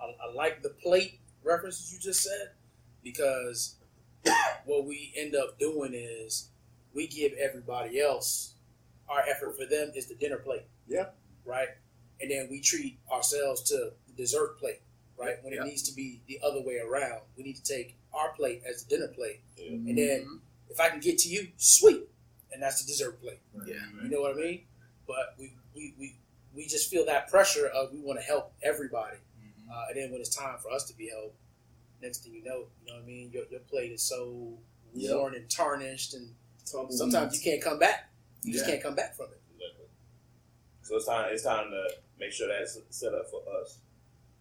[0.00, 2.50] I, I like the plate references you just said
[3.02, 3.76] because
[4.66, 6.48] what we end up doing is
[6.92, 8.54] we give everybody else
[9.08, 10.66] our effort for them is the dinner plate.
[10.88, 11.06] Yeah.
[11.44, 11.68] Right,
[12.20, 14.80] and then we treat ourselves to the dessert plate.
[15.18, 18.30] Right, when it needs to be the other way around, we need to take our
[18.30, 19.70] plate as the dinner plate, Yeah.
[19.70, 20.36] and then mm-hmm.
[20.68, 22.06] if I can get to you, sweet,
[22.52, 23.38] and that's the dessert plate.
[23.54, 24.02] Right, Yeah.
[24.02, 24.62] You know what I mean?
[25.06, 26.16] But we we, we,
[26.54, 29.16] we just feel that pressure of we want to help everybody.
[29.70, 31.36] Uh, and then when it's time for us to be helped,
[32.02, 33.30] next thing you know, you know what I mean?
[33.32, 34.58] Your, your plate is so
[34.94, 35.14] Yep.
[35.16, 36.96] worn and tarnished, and Tumbleweeds.
[36.98, 38.10] sometimes you can't come back.
[38.42, 39.40] You just can't come back from it.
[39.54, 39.84] Exactly.
[40.82, 41.26] So it's time.
[41.32, 43.78] It's time to make sure that's set up for us.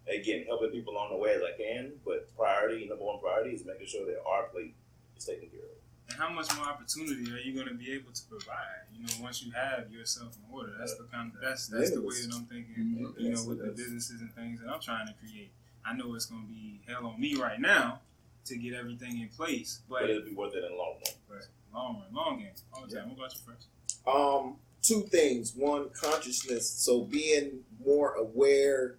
[0.07, 3.65] Again, helping people along the way as I can, but priority, number one priority, is
[3.65, 4.75] making sure that our plate
[5.17, 5.75] is taken care of.
[6.09, 8.85] And how much more opportunity are you going to be able to provide?
[8.93, 12.01] You know, once you have yourself in order, that's the kind of that's that's the
[12.01, 12.75] way that I'm thinking.
[12.77, 13.19] Mhm.
[13.19, 15.49] You know, with the businesses and things that I'm trying to create,
[15.83, 18.01] I know it's going to be hell on me right now
[18.45, 20.95] to get everything in place, But but it'll be worth it in the long
[21.27, 21.41] run.
[21.73, 23.09] long run, long game, all the time.
[23.09, 23.67] What about you first?
[24.07, 25.53] Um, two things.
[25.55, 26.69] One, consciousness.
[26.69, 28.97] So being more aware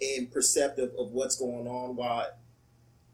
[0.00, 1.94] and perceptive of what's going on.
[1.94, 2.26] While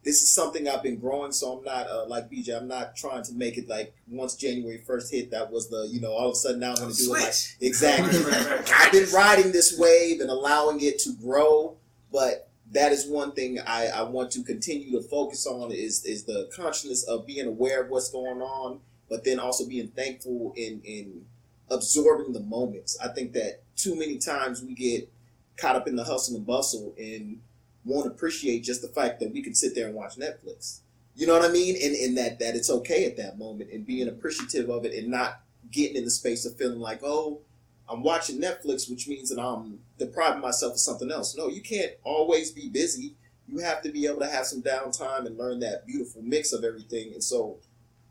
[0.05, 2.57] this is something I've been growing, so I'm not uh, like BJ.
[2.57, 5.31] I'm not trying to make it like once January first hit.
[5.31, 7.21] That was the you know all of a sudden now I'm going to do it.
[7.21, 8.19] Like, exactly.
[8.75, 11.77] I've been riding this wave and allowing it to grow,
[12.13, 16.25] but that is one thing I, I want to continue to focus on is is
[16.25, 20.81] the consciousness of being aware of what's going on, but then also being thankful in
[20.85, 21.27] in
[21.71, 22.97] absorbing the moments.
[23.03, 25.11] I think that too many times we get
[25.57, 27.41] caught up in the hustle and bustle and
[27.89, 30.81] won't appreciate just the fact that we can sit there and watch Netflix.
[31.15, 31.75] You know what I mean?
[31.83, 35.09] And and that that it's okay at that moment and being appreciative of it and
[35.09, 37.41] not getting in the space of feeling like, oh,
[37.89, 41.37] I'm watching Netflix, which means that I'm depriving myself of something else.
[41.37, 43.17] No, you can't always be busy.
[43.49, 46.65] You have to be able to have some downtime and learn that beautiful mix of
[46.65, 47.15] everything.
[47.15, 47.59] And so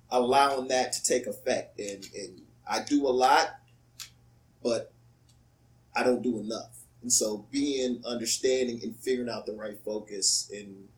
[0.09, 1.79] allowing that to take effect.
[1.79, 3.59] And, and I do a lot,
[4.63, 4.91] but
[5.95, 6.76] I don't do enough.
[7.07, 10.89] And so being understanding and figuring out the right focus and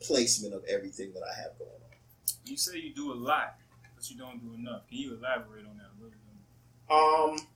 [0.00, 1.98] placement of everything that I have going on.
[2.46, 3.58] You say you do a lot,
[3.94, 4.88] but you don't do enough.
[4.88, 6.16] Can you elaborate on that a little
[7.36, 7.42] bit?
[7.44, 7.48] Um,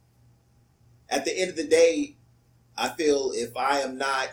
[1.09, 2.17] at the end of the day,
[2.77, 4.29] I feel if I am not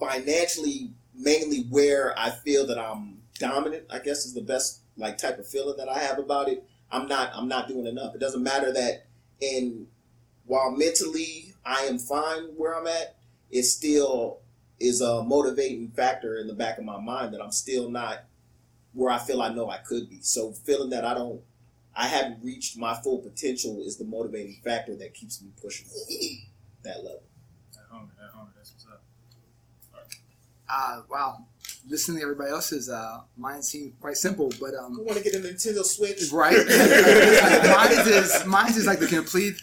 [0.00, 5.38] financially mainly where I feel that I'm dominant, I guess is the best like type
[5.38, 6.64] of feeling that I have about it.
[6.90, 8.16] I'm not I'm not doing enough.
[8.16, 9.06] It doesn't matter that
[9.40, 9.86] in
[10.50, 13.14] while mentally I am fine where I'm at,
[13.52, 14.40] it still
[14.80, 18.24] is a motivating factor in the back of my mind that I'm still not
[18.92, 20.18] where I feel I know I could be.
[20.22, 21.40] So feeling that I don't
[21.94, 25.86] I haven't reached my full potential is the motivating factor that keeps me pushing
[26.82, 27.22] that level.
[27.74, 29.02] That hunger, that hunger, that's what's up.
[30.68, 31.46] Uh, wow.
[31.88, 35.34] Listening to everybody else's, uh, mine seemed quite simple, but um, I want to get
[35.34, 36.30] a Nintendo Switch.
[36.32, 36.56] right?
[36.56, 39.60] mine is mine is like the complete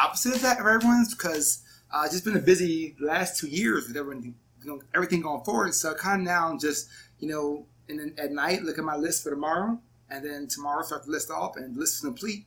[0.00, 3.96] opposite of that of everyone's because uh, just been a busy last two years with
[3.96, 5.74] everything, you know, everything going forward.
[5.74, 8.96] So kind of now I'm just you know, and then at night look at my
[8.96, 12.46] list for tomorrow, and then tomorrow start the list off, and the list is complete.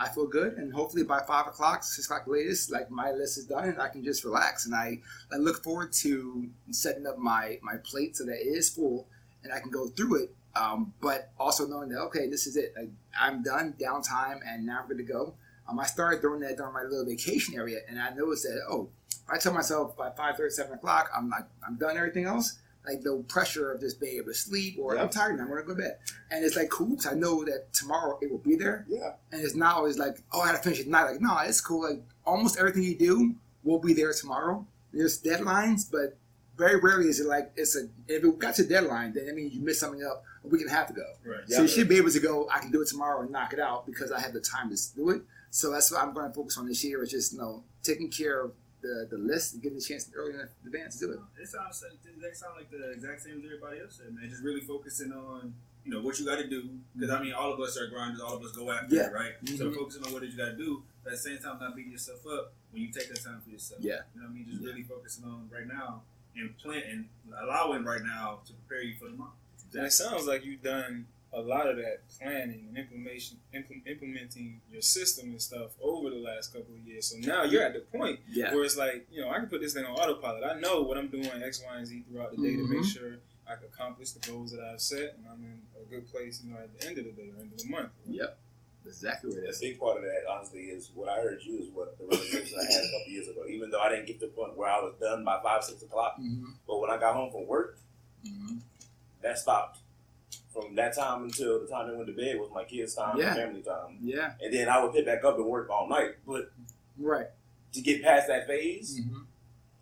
[0.00, 3.44] I feel good, and hopefully by five o'clock, six o'clock latest, like my list is
[3.44, 4.64] done, and I can just relax.
[4.64, 4.98] And I,
[5.30, 9.06] I look forward to setting up my my plate so that it is full,
[9.44, 10.34] and I can go through it.
[10.56, 12.72] Um, but also knowing that okay, this is it.
[12.76, 12.88] Like,
[13.20, 15.34] I'm done, downtime, and now I'm good to go.
[15.68, 18.88] Um, I started doing that during my little vacation area, and I noticed that oh,
[19.30, 22.58] I tell myself by five thirty, seven o'clock, I'm like I'm done everything else.
[22.86, 25.62] Like the pressure of just being able to sleep, or I'm tired now, I'm gonna
[25.62, 25.98] go to bed,
[26.30, 29.12] and it's like cool because I know that tomorrow it will be there Yeah.
[29.32, 31.04] and it's not always like, oh, I gotta finish it tonight.
[31.10, 31.82] Like, no, it's cool.
[31.88, 34.66] Like, almost everything you do will be there tomorrow.
[34.92, 36.16] There's deadlines, but
[36.56, 37.88] very rarely is it like it's a.
[38.08, 40.70] If it got to deadline, then that means you missed something up a week and
[40.70, 41.04] a half ago.
[41.24, 41.40] Right.
[41.48, 42.48] So you should be able to go.
[42.52, 44.76] I can do it tomorrow and knock it out because I have the time to
[44.96, 45.22] do it.
[45.50, 47.02] So that's what I'm going to focus on this year.
[47.02, 50.34] Is just you know taking care of the the list and getting a chance early
[50.34, 51.20] in advance to do it.
[51.42, 51.84] It sounds
[52.20, 54.28] they sound like the exact same as everybody else said, man.
[54.30, 57.52] Just really focusing on you know what you got to do because I mean all
[57.52, 59.06] of us are grinders, all of us go after Yeah.
[59.08, 59.32] it, right?
[59.56, 59.74] So Mhm.
[59.74, 61.74] focusing on what it is you got to do, but at the same time not
[61.76, 63.80] beating yourself up when you take that time for yourself.
[63.82, 64.02] Yeah.
[64.14, 64.46] you know what I mean.
[64.48, 64.68] Just Yeah.
[64.68, 66.02] really focusing on right now
[66.36, 69.32] and planting, allowing right now to prepare you for tomorrow.
[69.72, 74.60] And it sounds like you've done a lot of that planning and implementation, impl- implementing
[74.72, 77.06] your system and stuff over the last couple of years.
[77.06, 78.52] So now you're at the point Yeah.
[78.54, 80.42] where it's like, you know, I can put this thing on autopilot.
[80.44, 82.92] I know what I'm doing X, Y, and Z throughout the day to make Mhm.
[82.92, 86.42] sure I can accomplish the goals that I've set, and I'm in a good place,
[86.44, 87.90] you know, at the end of the day or end of the month.
[88.08, 88.38] Yep.
[88.86, 91.68] Exactly what it A big part of that, honestly, is what I heard you is
[91.68, 93.46] what the realization I had a couple years ago.
[93.46, 95.82] Even though I didn't get to the point where I was done by five, six
[95.82, 96.52] o'clock, Mm-hmm.
[96.66, 97.78] but when I got home from work,
[98.26, 98.58] Mm-hmm.
[99.22, 99.78] that stopped.
[100.52, 103.28] From that time until the time they went to bed was my kids' time, Yeah.
[103.28, 104.34] and family time, Yeah.
[104.42, 106.16] and then I would pick back up and work all night.
[106.26, 106.50] But
[106.98, 107.28] Right.
[107.72, 109.20] to get past that phase, Mm-hmm.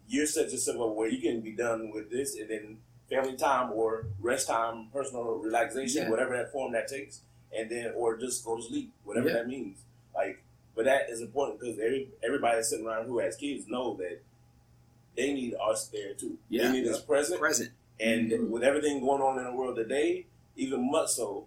[0.08, 2.78] you're such a simple where you can be done with this and then
[3.08, 6.10] family time or rest time, personal relaxation, Yeah.
[6.10, 9.34] whatever that form that takes, and then or just go to sleep, whatever Yeah.
[9.36, 9.78] that means.
[10.14, 10.42] Like,
[10.74, 14.20] but that is important because every everybody that's sitting around who has kids know that
[15.16, 16.36] they need us there too.
[16.50, 16.70] Yeah.
[16.70, 17.70] They need us present, Present.
[17.98, 18.48] and Mhm.
[18.50, 20.26] with everything going on in the world today,
[20.58, 21.46] even much so,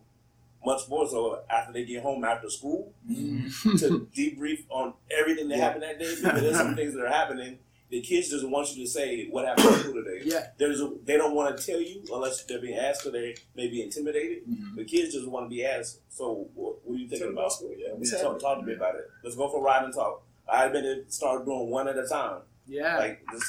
[0.66, 3.76] much more so after they get home after school Mm-hmm.
[3.78, 5.64] to debrief on everything that Yeah.
[5.66, 7.60] happened that day because there's some things that are happening.
[7.90, 10.22] The kids just want you to say what happened at school today.
[10.24, 10.48] Yeah.
[10.58, 13.68] There's a, they don't want to tell you unless they're being asked or they may
[13.68, 14.44] be intimidated.
[14.50, 14.76] Mhm.
[14.78, 16.00] The kids just want to be asked.
[16.10, 17.40] So what, what are you thinking about?
[17.42, 17.90] about school, yeah.
[17.94, 18.40] What's talk, happening?
[18.40, 19.10] talk to me about it.
[19.26, 20.24] Let's go for a ride and talk.
[20.48, 22.44] I've been to start doing one at a time.
[22.66, 22.98] Yeah.
[22.98, 23.46] Like just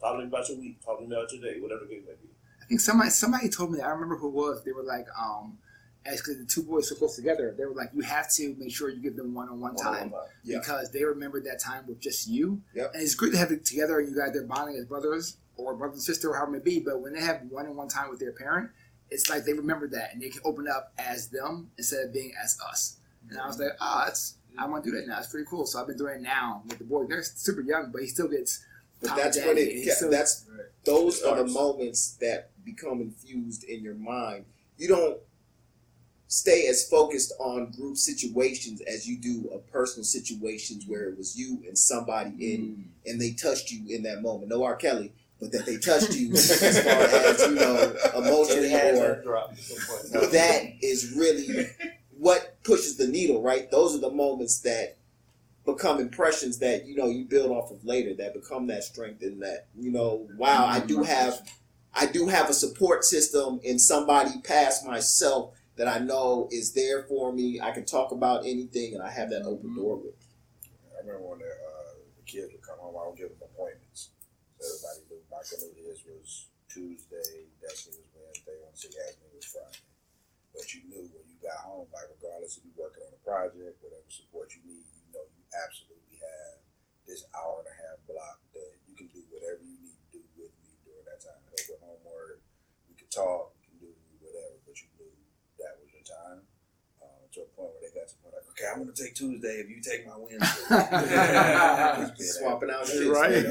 [0.00, 2.02] talk to me about your week, talk to me about your day, whatever the case
[2.06, 2.28] may be.
[2.72, 3.84] Think somebody somebody told me that.
[3.84, 4.64] I remember who it was.
[4.64, 5.58] They were like, um,
[6.06, 7.54] actually the two boys were close together.
[7.54, 10.14] They were like, you have to make sure you give them one on one time
[10.42, 10.58] Yeah.
[10.60, 12.62] because they remember that time with just you.
[12.74, 12.92] Yep.
[12.94, 14.00] And it's great to have it together.
[14.00, 16.80] You guys they're bonding as brothers or brother and sister or however it may be.
[16.80, 18.70] But when they have one on one time with their parent,
[19.10, 22.32] it's like they remember that and they can open up as them instead of being
[22.42, 22.96] as us.
[23.28, 25.18] And I was like, ah, that's I want to do that now.
[25.18, 25.66] It's pretty cool.
[25.66, 27.04] So I've been doing it now with the boy.
[27.04, 28.64] They're super young, but he still gets.
[29.02, 29.74] But that's with when it.
[29.84, 30.66] Yeah, still- that's Right.
[30.84, 34.44] those It are the moments that become infused in your mind.
[34.78, 35.18] You don't
[36.28, 41.36] stay as focused on group situations as you do of personal situations where it was
[41.36, 44.48] you and somebody in and they touched you in that moment.
[44.48, 44.76] No R.
[44.76, 49.22] Kelly, but that they touched you as far as you know emotionally or
[50.28, 51.66] that is really
[52.16, 53.70] what pushes the needle, right?
[53.70, 54.96] Those are the moments that
[55.64, 59.40] become impressions that you know you build off of later that become that strength and
[59.42, 61.40] that you know wow I do have
[61.94, 67.02] I do have a support system in somebody past myself that I know is there
[67.04, 67.60] for me.
[67.60, 70.16] I can talk about anything and I have that open door with.
[70.92, 74.12] I remember when the, uh, the kids would come home, I would give them appointments.
[74.60, 79.44] So everybody knew Michael knew his was Tuesday, Destiny was Wednesday, and see Yasmin was
[79.44, 79.84] Friday.
[80.52, 83.80] But you knew when you got home, like regardless if you're working on a project,
[83.80, 84.91] whatever support you need, you know you
[85.56, 86.60] absolutely have
[87.04, 90.22] this hour and a half block that you can do whatever you need to do
[90.38, 91.40] with me during that time.
[91.82, 92.40] Homework,
[92.88, 93.90] we could talk, we can do
[94.22, 95.12] whatever, but you knew
[95.58, 96.46] that was your time.
[97.02, 99.14] Um, to a point where they got to the point like, okay, I'm gonna take
[99.14, 100.46] Tuesday if you take my Wednesday.
[102.24, 103.08] Swapping out shit.
[103.08, 103.44] Right.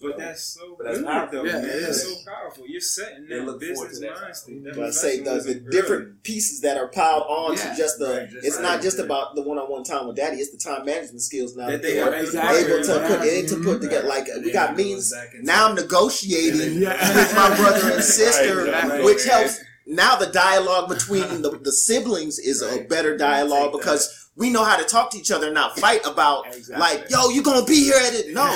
[0.00, 1.38] But that's so But that's good, powerful.
[1.38, 1.44] though.
[1.44, 1.62] Yeah, man.
[1.62, 2.24] That's is.
[2.24, 2.66] so powerful.
[2.66, 4.20] You're setting They that look forward business to that.
[4.20, 4.64] mind state.
[4.64, 7.70] that But I say the, the professionalism different pieces that are piled on Yeah.
[7.70, 8.62] to just the Right, just it's right.
[8.62, 11.56] not just about the one on one time with daddy, it's the time management skills
[11.56, 11.68] now.
[11.68, 12.64] That they they're Exactly.
[12.72, 14.28] able to put it to put together mm-hmm.
[14.34, 19.04] like we got means now I'm negotiating with my brother and sister, Right, right.
[19.04, 19.60] which helps
[19.92, 24.64] now the dialogue between the, the siblings is a better dialogue Take because we know
[24.64, 26.76] how to talk to each other and not fight about Exactly.
[26.80, 28.32] like, yo, you gonna be here at it.
[28.32, 28.46] No.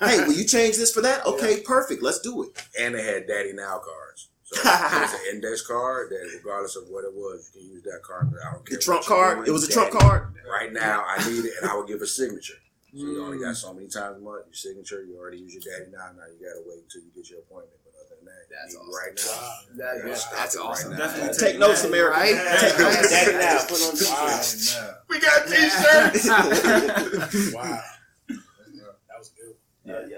[0.06, 1.24] hey, will you change this for that?
[1.26, 2.02] Okay, perfect.
[2.02, 2.66] Let's do it.
[2.78, 4.28] and they had Daddy Now cards.
[4.52, 8.02] So it's an index card that, regardless of what it was, you can use that
[8.02, 8.26] card.
[8.34, 8.78] I don't care.
[8.78, 9.46] The trump card.
[9.46, 9.90] It was a daddy.
[9.90, 10.34] trump card.
[10.50, 12.58] Right now, I need it, and I will give a signature.
[12.92, 13.42] So you only Mm.
[13.46, 14.46] got so many times a month.
[14.50, 16.10] Your signature, you already use your daddy now.
[16.18, 17.78] Now you gotta wait until you get your appointment.
[17.86, 18.98] But other than that, That's you need it awesome.
[18.98, 19.76] right now.
[19.76, 20.90] That- Yeah, that's- stop that's it right awesome.
[20.92, 20.96] now.
[20.98, 22.18] Definitely Take notes, America.
[22.18, 22.36] Right?
[22.60, 23.10] Take notes.
[23.10, 25.00] Daddy now, put on Wow.
[25.08, 26.24] We got t-shirts.
[27.54, 27.82] Wow.
[28.28, 29.54] That was good.
[29.84, 30.16] Yeah, yeah.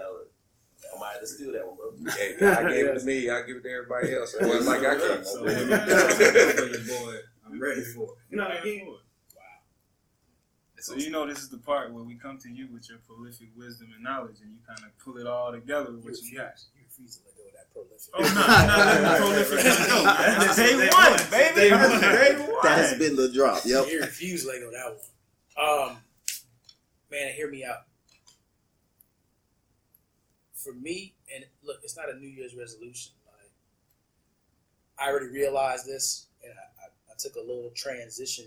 [0.95, 2.13] I might have to steal that one, bro.
[2.15, 3.29] Hey, God gave it to me.
[3.31, 4.35] I give it to everybody else.
[4.35, 6.87] It wasn't like I came So, up with man, it.
[6.89, 7.15] boy,
[7.47, 8.11] I'm ready for it.
[8.31, 8.87] You know what I mean?
[8.87, 8.97] Wow.
[10.79, 13.49] So you know this is the part where we come to you with your prolific
[13.57, 16.61] wisdom and knowledge, and you kind of pull it all together with what you got.
[17.75, 18.55] You refuse to let go of that prolific.
[18.55, 19.65] Oh no, no, no, prolific.
[19.89, 21.55] No, that's day one, baby.
[21.55, 22.01] Day one.
[22.01, 22.63] Day one.
[22.63, 23.65] That has been the drop.
[23.65, 23.87] Yep.
[23.89, 24.87] You refuse to let go of that
[25.57, 25.91] one.
[25.91, 25.97] Um,
[27.11, 27.85] man, hear me out.
[30.55, 33.13] For me, and look, it's not a New Year's resolution.
[33.27, 33.51] Like,
[34.99, 38.47] I already realized this, and I, I, I took a little transition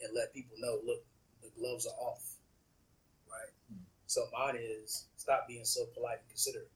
[0.00, 0.78] and let people know.
[0.86, 1.04] Look,
[1.42, 2.36] the gloves are off,
[3.28, 3.50] right?
[4.06, 6.70] So mine is stop being so polite and considerate.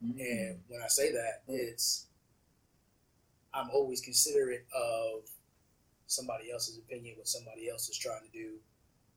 [0.00, 2.06] And when I say that, it's
[3.52, 5.22] I'm always considerate of
[6.06, 8.54] somebody else's opinion, what somebody else is trying to do,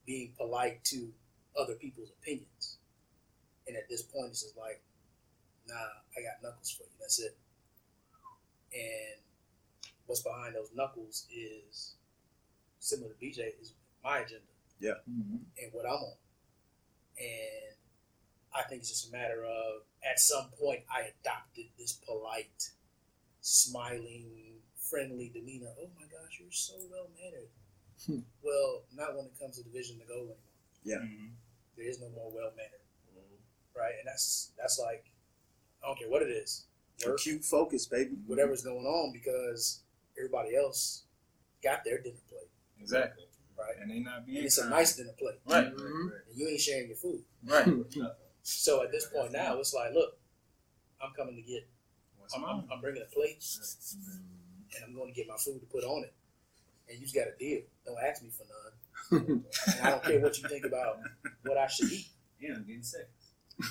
[0.06, 1.10] being polite to
[1.60, 2.78] other people's opinions.
[3.68, 4.82] And at this point, it's just like,
[5.68, 6.90] nah, I got knuckles for you.
[7.00, 7.38] That's it.
[8.74, 9.22] And
[10.08, 11.94] what's behind those knuckles is
[12.80, 14.44] similar to BJ is my agenda
[14.80, 14.94] Yeah.
[15.06, 16.14] and what I'm on.
[17.20, 17.71] And
[18.54, 22.72] I think it's just a matter of at some point I adopted this polite,
[23.42, 24.26] smiling,
[24.76, 25.70] friendly demeanor.
[25.80, 27.50] Oh my gosh, you're so well mannered.
[28.08, 28.20] Hmm.
[28.44, 30.16] well, not when it comes to division to go
[30.86, 31.06] anymore.
[31.08, 31.30] Mhm.
[31.78, 32.82] There is no more well mannered,
[33.16, 33.80] mm-hmm.
[33.80, 33.94] right?
[34.00, 35.06] And that's that's like
[35.84, 36.66] I don't care what it is,
[37.06, 38.16] work, Acute focus, baby.
[38.28, 39.82] whatever's going on, because
[40.18, 41.04] everybody else
[41.64, 43.26] got their dinner plate, Exactly.
[43.58, 43.76] right?
[43.80, 45.74] And they not being And it's a nice dinner plate, Right.
[45.76, 46.08] Mm-hmm.
[46.30, 47.24] and you ain't sharing your food.
[47.44, 47.68] Right.
[48.44, 50.18] So at this point now, it's like, look,
[51.02, 51.68] I'm coming to get,
[52.36, 52.44] I'm.
[52.44, 53.44] I'm, I'm bringing a plate,
[54.76, 56.14] and I'm going to get my food to put on it,
[56.88, 57.62] and you just got a deal.
[57.86, 59.44] Don't ask me for none.
[59.78, 61.00] and I don't care what you think about
[61.44, 62.08] what I should eat.
[62.40, 63.10] Yeah, I'm getting sick.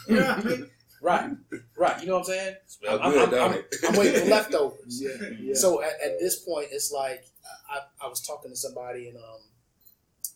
[1.02, 1.30] Right,
[1.78, 2.00] right.
[2.02, 2.56] You know what I'm saying?
[2.66, 3.64] Smell I'm, good, I'm, I'm.
[3.88, 5.02] I'm waiting for leftovers.
[5.02, 5.54] Yeah, yeah.
[5.54, 7.24] So at, at this point, it's like
[7.70, 9.40] I, I was talking to somebody, and um,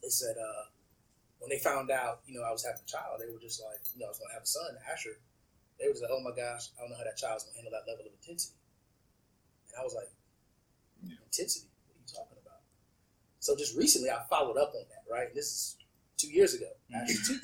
[0.02, 0.64] they said uh,
[1.44, 3.76] when they found out, you know, I was having a child, they were just like,
[3.92, 5.20] you know, I was going to have a son, Asher.
[5.76, 7.76] They was like, oh my gosh, I don't know how that child's going to handle
[7.76, 8.56] that level of intensity.
[9.68, 10.08] And I was like,
[11.04, 11.68] intensity?
[11.84, 12.64] What are you talking about?
[13.44, 15.04] So just recently, I followed up on that.
[15.04, 15.76] Right, this is
[16.16, 16.72] two years ago.
[16.96, 17.38] Asher two.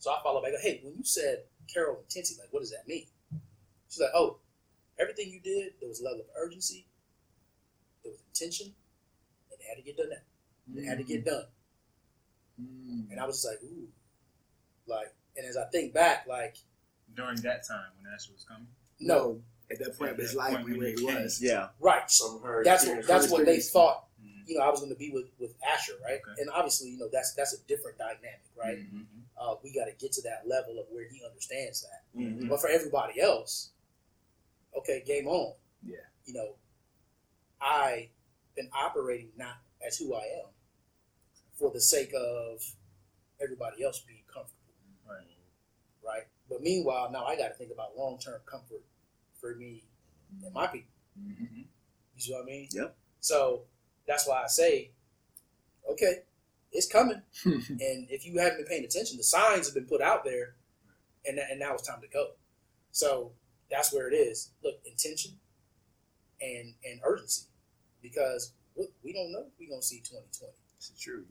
[0.00, 0.56] So I followed back.
[0.64, 3.04] Hey, when you said Carol intensity, like, what does that mean?
[3.92, 4.40] She's like, oh,
[4.98, 6.88] everything you did, there was a level of urgency,
[8.02, 8.72] there was intention,
[9.52, 10.08] and it had to get done.
[10.08, 10.80] Now.
[10.80, 11.44] It had to get mm-hmm.
[11.44, 11.51] done.
[12.60, 13.10] Mm.
[13.10, 13.88] And I was just like, ooh,
[14.86, 16.56] like, and as I think back, like,
[17.14, 18.66] During that time when Asher was coming.
[19.00, 21.22] no, At that point of his At that life, point when when he he came.
[21.22, 21.40] was.
[21.42, 21.68] Yeah.
[21.80, 22.10] right.
[22.10, 23.70] So her That's what that's what they experience.
[23.70, 24.08] thought.
[24.22, 24.46] Mhm.
[24.48, 26.20] You know, I was going to be with with Asher, right?
[26.26, 26.40] Okay.
[26.42, 28.78] And obviously, you know, that's that's a different dynamic, right?
[28.78, 29.06] Mhm.
[29.38, 32.02] Uh, we got to get to that level of where he understands that.
[32.18, 32.48] Mhm.
[32.48, 33.70] But for everybody else,
[34.76, 35.54] okay, game on.
[35.82, 35.96] Yeah.
[36.26, 36.54] You know,
[37.60, 38.10] I
[38.54, 40.46] been operating not as who I am
[41.62, 42.74] for the sake of
[43.40, 44.74] everybody else being comfortable,
[45.08, 45.24] Right.
[46.04, 46.26] right?
[46.48, 48.82] But meanwhile, now I got to think about long term comfort
[49.40, 49.84] for me
[50.44, 50.90] and my people.
[51.16, 51.68] Mhm.
[52.16, 52.68] You see what I mean?
[52.72, 52.96] Yep.
[53.20, 53.68] So
[54.06, 54.90] that's why I say,
[55.88, 56.24] okay,
[56.72, 57.22] it's coming.
[57.44, 60.56] and if you haven't been paying attention, the signs have been put out there,
[61.24, 62.32] and and now it's time to go.
[62.90, 63.34] So
[63.70, 64.50] that's where it is.
[64.64, 65.38] Look, intention
[66.40, 67.46] and and urgency,
[68.02, 70.52] because we, we don't know if we're gonna see 2020,
[70.90, 71.24] It's true.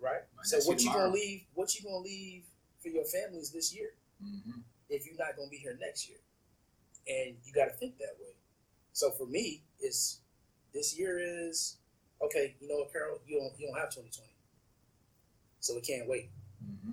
[0.00, 0.22] right?
[0.36, 1.08] Might So what you tomorrow.
[1.08, 1.42] gonna leave?
[1.54, 2.44] What you gonna leave
[2.82, 3.90] for your families this year?
[4.24, 4.60] Mm-hmm.
[4.90, 6.18] if you're not going to be here next year.
[7.08, 8.34] And you got to think that way.
[8.92, 10.20] So for me, it's
[10.74, 11.76] this year is
[12.22, 12.54] okay.
[12.60, 13.18] You know what, Carol?
[13.26, 14.28] You don't you don't have 2020,
[15.60, 16.28] so we can't wait.
[16.62, 16.92] Mm-hmm.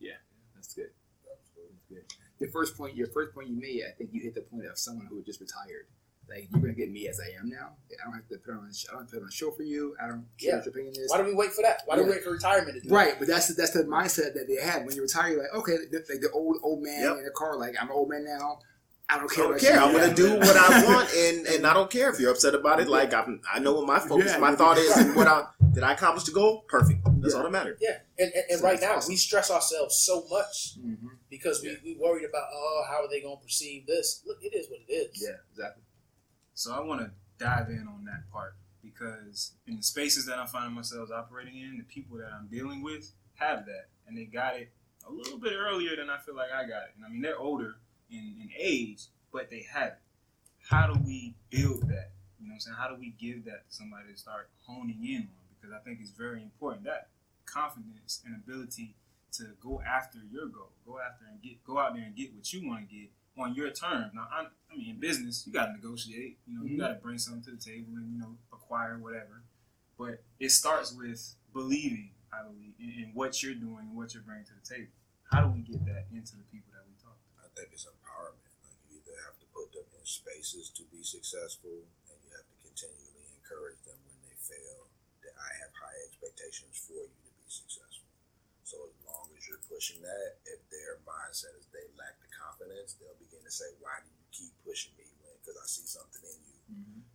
[0.00, 0.12] Yeah,
[0.56, 0.90] that's good.
[1.24, 1.48] That's
[1.88, 2.02] good.
[2.40, 4.76] The first point, your first point you made, I think you hit the point of
[4.76, 5.86] someone who just retired.
[6.32, 7.72] Like you're gonna get me as I am now.
[8.00, 8.70] I don't have to put on.
[8.88, 9.94] I don't have to put on a show for you.
[10.02, 10.56] I don't care Yeah.
[10.56, 11.10] what your opinion is.
[11.10, 11.82] Why do we wait for that?
[11.84, 12.92] Why do we wait for retirement to do it?
[12.92, 15.30] Right, but that's the, that's the mindset that they had when you retire.
[15.32, 17.16] You're like, okay, the, like the old old man Yep.
[17.18, 17.56] in the car.
[17.58, 18.60] Like I'm an old man now.
[19.10, 19.44] I don't I care.
[19.44, 19.74] don't about care.
[19.74, 19.80] you.
[19.80, 22.80] I'm gonna do what I want, and and I don't care if you're upset about
[22.80, 22.88] it.
[22.88, 25.82] Like I'm, I know what my focus, Yeah, my thought is, and what I did
[25.82, 26.64] I accomplish the goal?
[26.68, 27.00] Perfect.
[27.20, 27.38] That's Yeah.
[27.38, 27.78] all that matters.
[27.82, 29.10] Yeah, and, and, and So right now awesome.
[29.12, 30.96] we stress ourselves so much Mhm.
[31.30, 34.22] because we, we worried about oh how are they gonna perceive this?
[34.26, 35.20] Look, it is what it is.
[35.22, 35.82] Yeah, exactly.
[36.62, 37.10] So I want to
[37.44, 38.54] dive in on that part
[38.84, 42.84] because in the spaces that I'm finding myself operating in, the people that I'm dealing
[42.84, 44.70] with have that, and they got it
[45.04, 46.94] a little bit earlier than I feel like I got it.
[46.94, 47.78] And I mean, they're older
[48.12, 49.98] in, in age, but they have it.
[50.70, 52.12] How do we build that?
[52.38, 52.76] You know what I'm saying?
[52.78, 55.44] How do we give that to somebody to start honing in on?
[55.60, 57.08] Because I think it's very important that
[57.44, 58.94] confidence and ability
[59.32, 62.52] to go after your goal, go after and get, go out there and get what
[62.52, 64.12] you want to get on your terms.
[64.14, 66.38] Now, I, I mean, in business, you got to negotiate.
[66.46, 66.80] You know, you mm-hmm.
[66.80, 69.44] got to bring something to the table and you know acquire whatever.
[69.98, 71.20] But it starts with
[71.52, 74.92] believing, I believe, in, in what you're doing and what you're bringing to the table.
[75.30, 77.28] How do we get that into the people that we talk to?
[77.40, 78.52] I think it's empowerment.
[78.64, 82.44] Like you either have to put them in spaces to be successful, and you have
[82.44, 84.92] to continually encourage them when they fail.
[85.24, 88.12] That I have high expectations for you to be successful.
[88.64, 92.96] So as long as you're pushing that, if their mindset is they lack the confidence,
[92.96, 96.24] they'll begin to say, "Why do you keep pushing me?" When because I see something
[96.24, 96.56] in you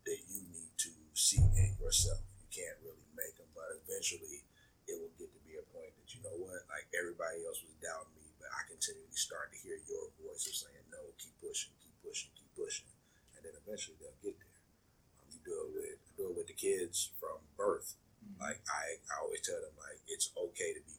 [0.06, 2.22] that you need to see in yourself.
[2.38, 4.46] You can't really make them, but eventually
[4.86, 7.74] it will get to be a point that you know what, like everybody else was
[7.82, 11.74] doubting me, but I continually start to hear your voice of saying, "No, keep pushing,
[11.82, 12.94] keep pushing, keep pushing,"
[13.34, 14.62] and then eventually they'll get there.
[15.18, 17.98] Um, you do it with do it with the kids from birth.
[18.38, 20.97] Like I, I always tell them, like it's okay to be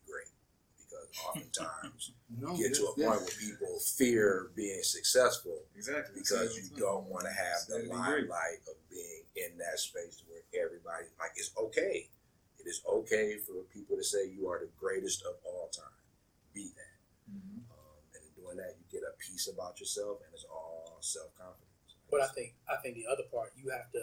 [1.26, 3.09] oftentimes No, you get to a yeah.
[3.09, 6.14] point where people fear being successful Exactly.
[6.20, 10.42] because you don't want to have the Steady limelight of being in that space where
[10.64, 12.09] everybody like it's okay.
[12.59, 15.86] It is okay for people to say you are the greatest of all time.
[16.54, 16.94] Be that,
[17.30, 17.61] Mm-hmm.
[17.70, 21.28] um, and in doing that, you get a piece about yourself, and it's all self
[21.36, 21.96] confidence.
[22.11, 24.00] But I think I think the other part you have to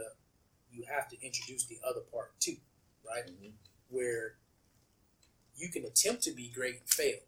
[0.71, 2.57] you have to introduce the other part too,
[3.05, 3.25] right?
[3.25, 3.53] Mhm.
[3.89, 4.35] Where
[5.55, 7.19] you can attempt to be great and fail,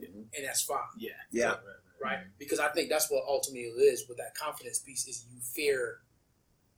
[0.00, 0.26] Mhm.
[0.36, 1.10] and that's fine, Yeah.
[1.30, 1.46] Yeah.
[1.48, 1.64] Right, right,
[2.00, 2.16] right.
[2.18, 2.26] right?
[2.38, 6.02] Because I think that's what ultimately is with that confidence piece is you fear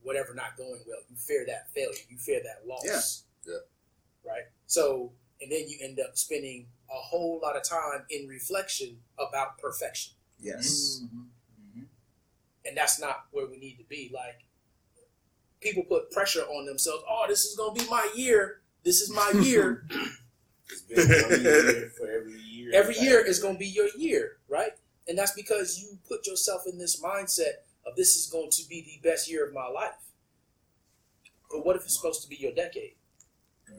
[0.02, 1.00] whatever not going well.
[1.10, 1.98] You fear that failure.
[2.08, 3.24] You fear that loss.
[3.44, 3.52] Yeah.
[3.52, 3.58] Yeah.
[4.32, 4.44] Right.
[4.66, 5.12] So
[5.42, 10.14] and then you end up spending a whole lot of time in reflection about perfection.
[10.38, 11.00] Yes.
[11.02, 11.26] Mhm.
[12.66, 14.10] and that's not where we need to be.
[14.12, 14.44] Like
[15.60, 17.02] people put pressure on themselves.
[17.08, 18.62] Oh, this is gonna be my year.
[18.84, 19.86] This is my year.
[20.72, 20.98] It's been
[21.30, 22.70] one year for every year.
[22.74, 24.72] Every year is gonna be your year, right?
[25.08, 28.82] And that's because you put yourself in this mindset of this is going to be
[28.82, 29.94] the best year of my life.
[31.50, 32.94] But what if it's supposed to be your decade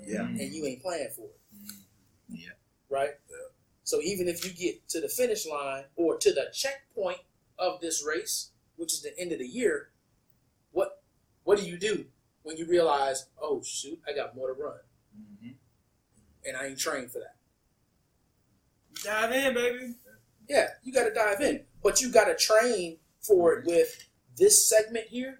[0.05, 0.21] Yeah.
[0.23, 1.39] and you ain't playing for it?
[1.55, 2.35] Mm-hmm.
[2.35, 2.49] Yeah.
[2.89, 3.11] Right?
[3.29, 3.37] Yeah.
[3.83, 7.19] So even if you get to the finish line or to the checkpoint
[7.57, 9.91] of this race, which is the end of the year,
[10.71, 11.01] what
[11.43, 12.05] what do you do
[12.43, 14.79] when you realize, oh shoot, I got more to run.
[16.45, 17.35] And I ain't trained for that?
[19.03, 19.95] Dive in, baby.
[20.49, 24.67] Yeah, you got to dive in, but you got to train for it with this
[24.67, 25.39] segment here.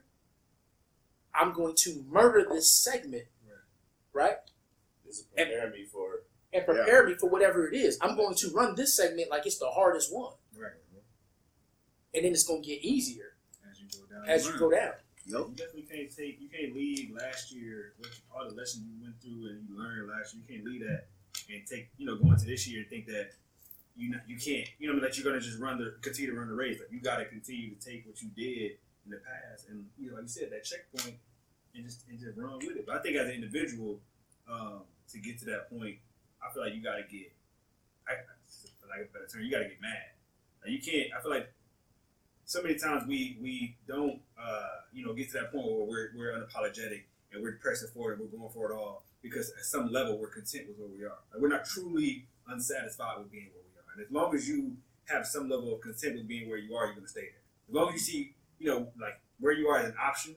[1.33, 3.25] I'm going to murder this segment,
[4.13, 4.35] right?
[5.05, 6.23] This is preparing me for
[6.53, 7.97] And prepare me for whatever it is.
[8.01, 10.71] I'm going to run this segment like it's the hardest one, Right.
[12.13, 13.35] and then it's going to get easier
[13.69, 14.29] As you go down.
[14.29, 14.59] as you line.
[14.59, 14.93] go down.
[15.25, 16.41] You definitely can't take.
[16.41, 20.09] You can't leave last year with all the lessons you went through and you learned
[20.09, 20.43] last year.
[20.47, 21.05] You can't leave that
[21.49, 21.89] and take.
[21.97, 23.31] You know, going to this year and think that
[23.95, 24.67] you not, you can't.
[24.79, 26.79] You know, that you're gonna just run the continue to run the race.
[26.79, 30.09] Like you got to continue to take what you did in the past and you
[30.09, 31.17] know, like you said, that checkpoint
[31.75, 32.85] and just and just run with it.
[32.85, 33.99] But I think as an individual,
[34.49, 35.97] um, to get to that point,
[36.41, 37.31] I feel like you got to get.
[38.07, 38.13] I,
[38.81, 40.17] for like a better term, you got to get mad.
[40.63, 41.13] Like you can't.
[41.17, 41.51] I feel like
[42.51, 46.09] so many times we we don't uh, you know get to that point where we're,
[46.17, 49.89] we're unapologetic and we're pressing forward and we're going for it all because at some
[49.89, 51.15] level we're content with where we are.
[51.31, 53.95] Like we're not truly unsatisfied with being where we are.
[53.95, 54.75] And as long as you
[55.05, 57.69] have some level of content with being where you are, you're gonna stay there.
[57.69, 60.35] As long as you see you know like where you are as an option,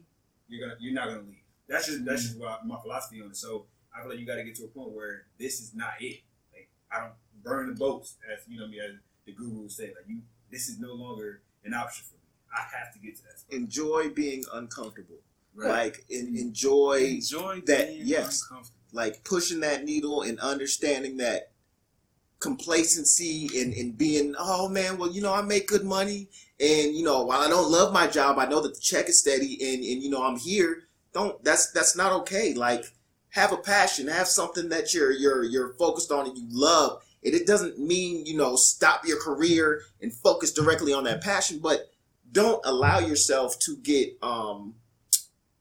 [0.49, 1.43] you're gonna you're not gonna leave.
[1.67, 3.37] That's just that's just my philosophy on it.
[3.37, 5.95] So I feel like you got to get to a point where this is not
[5.99, 6.21] it.
[6.53, 8.93] Like I don't burn the boats as you know me as
[9.27, 9.87] the guru say.
[9.87, 10.21] Like you,
[10.53, 12.21] this is no longer an option for me.
[12.53, 13.53] I have to get to that spot.
[13.55, 15.17] Enjoy being uncomfortable.
[15.57, 15.69] Right.
[15.87, 18.43] Like en- enjoy Enjoy that- yes.
[18.93, 21.51] like pushing that needle and understanding that
[22.41, 26.29] complacency and, and being oh man well you know i make good money
[26.61, 29.19] and you know while i don't love my job i know that the check is
[29.19, 30.83] steady and, and you know i'm here
[31.15, 32.85] don't that's that's not okay like
[33.31, 37.35] have a passion have something that you're you're you're focused on and you love and
[37.35, 41.91] it doesn't mean you know stop your career and focus directly on that passion but
[42.33, 44.75] don't allow yourself to get um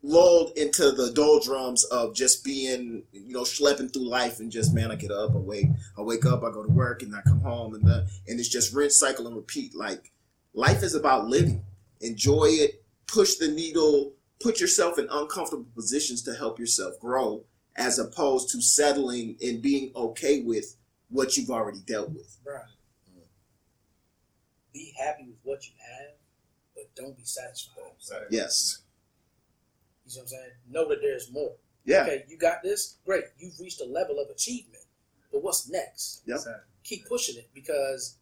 [0.03, 4.91] lulled into the doldrums of just being, you know, schlepping through life and just man,
[4.91, 7.39] I get up, I wake, I wake up, I go to work, and I come
[7.39, 9.74] home, and the, and it's just rinse, cycle, and repeat.
[9.74, 10.11] Like
[10.53, 11.64] life is about living.
[12.01, 12.84] Enjoy it.
[13.07, 14.14] Push the needle.
[14.41, 17.45] Put yourself in uncomfortable positions to help yourself grow,
[17.78, 20.76] as opposed to settling and being okay with
[21.10, 22.38] what you've already dealt with.
[22.45, 22.62] Right.
[24.74, 26.16] Be happy with what you have,
[26.76, 27.84] but don't be satisfied.
[28.32, 28.82] Yes.
[30.06, 30.51] You see what I'm saying?
[30.70, 31.54] Know that there's more.
[31.86, 32.04] Yeah.
[32.04, 32.97] Okay, you got this.
[33.06, 33.26] Great.
[33.38, 34.84] You've reached a level of achievement.
[35.32, 36.24] But what's next?
[36.26, 36.39] Yep.
[36.84, 38.18] Keep pushing it because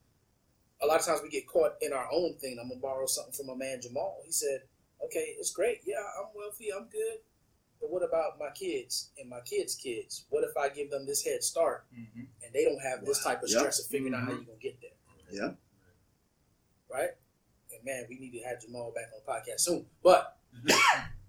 [0.81, 2.57] a lot of times we get caught in our own thing.
[2.59, 4.21] I'm gonna borrow something from my man Jamal.
[4.25, 4.63] He said,
[5.05, 5.81] "Okay, it's great.
[5.85, 6.71] Yeah, I'm wealthy.
[6.73, 7.19] I'm good.
[7.81, 10.25] But what about my kids and my kids' kids?
[10.29, 12.27] What if I give them this head start Mhm.
[12.43, 13.59] and they don't have this type of Yep.
[13.59, 14.91] stress of figuring out how you're gonna get there?
[15.31, 15.55] Yeah.
[16.89, 17.09] Right?
[17.73, 19.89] And man, we need to have Jamal back on the podcast soon.
[20.03, 20.37] But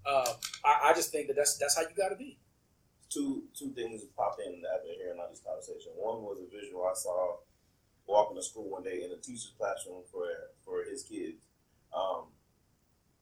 [0.05, 0.27] um,
[0.65, 2.39] I, I just think that that's that's how you got to be.
[3.09, 5.93] two two things popped in after hearing all this conversation.
[5.97, 7.39] One was a visual I saw
[8.07, 10.27] walking to school one day in a teacher's classroom for
[10.65, 11.45] for his kids.
[11.95, 12.33] Um,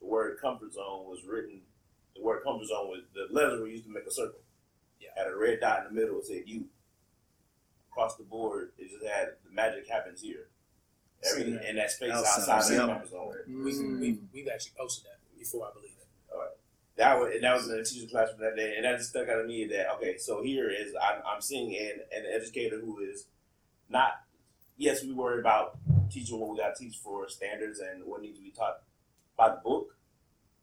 [0.01, 1.63] the word comfort zone was written.
[2.17, 4.41] The word comfort zone was the letters were used to make a circle.
[5.01, 5.09] Yeah.
[5.17, 6.19] Had a red dot in the middle.
[6.19, 6.67] It said you.
[7.91, 10.49] Across the board, it just had the magic happens here.
[11.29, 13.35] Everything in that space Outside, outside, of the comfort zone.
[13.49, 14.01] We, Mm.
[14.01, 16.57] we, we've actually posted that before, I believe it.
[16.97, 19.29] that was and that was in the teacher's classroom that day, and that just stuck
[19.29, 23.01] out to me that okay, so here is I'm, I'm seeing an, an educator who
[23.01, 23.27] is
[23.89, 24.13] not.
[24.77, 25.77] Yes, we worry about
[26.11, 28.83] teaching what we got to teach for standards and what needs to be taught
[29.37, 29.97] by the book,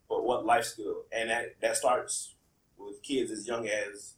[0.09, 2.35] but what life skill, and that that starts
[2.77, 4.13] with kids as young as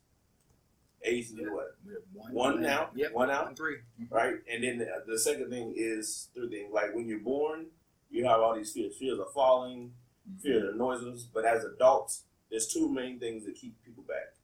[1.03, 1.77] age to what
[2.13, 3.13] one, one now, Yep.
[3.13, 3.77] one out One three.
[4.01, 4.13] Mm-hmm.
[4.13, 4.35] right?
[4.51, 7.67] And then the, the second thing is through things like when you're born,
[8.09, 9.93] you have all these fears: fears of falling,
[10.29, 10.39] mm-hmm.
[10.41, 11.23] fear of noises.
[11.23, 14.35] But as adults, there's two main things that keep people back: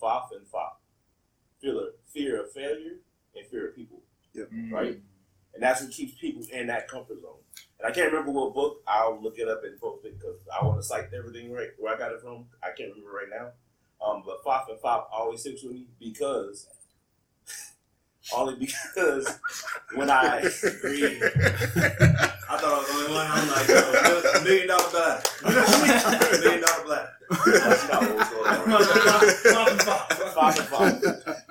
[0.00, 0.80] FOF and FOP.
[1.60, 2.96] Fear of, fear of failure
[3.34, 4.02] and fear of people,
[4.34, 4.50] yep.
[4.50, 4.74] Mm-hmm.
[4.74, 4.98] right?
[5.54, 7.38] And that's what keeps people in that comfort zone.
[7.78, 8.82] And I can't remember what book.
[8.86, 11.94] I'll look it up and post it because I want to cite everything right where
[11.94, 12.46] I got it from.
[12.62, 13.50] I can't remember right now.
[14.04, 16.66] Um, but FOF and FOP always sticks with me because
[18.36, 19.38] only because
[19.94, 21.22] when I Agreed.
[21.22, 23.26] I thought I was the only one.
[23.30, 25.26] I'm like, a million dollar black.
[25.44, 27.08] a million dollar black.
[27.30, 29.78] That's not what was going on.
[30.34, 31.43] Five and five.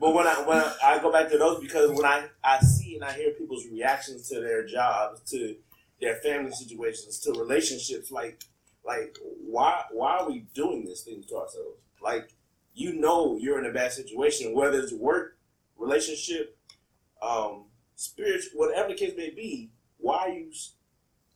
[0.00, 3.04] But when I when I, go back to those because when I, I see and
[3.04, 5.56] I hear people's reactions to their jobs, to
[6.00, 8.42] their family situations, to relationships, like
[8.82, 11.76] like why why are we doing this thing to ourselves?
[12.02, 12.30] Like
[12.72, 15.36] you know you're in a bad situation, whether it's work,
[15.76, 16.56] relationship,
[17.20, 19.68] um, spiritual, whatever the case may be.
[19.98, 20.50] Why are you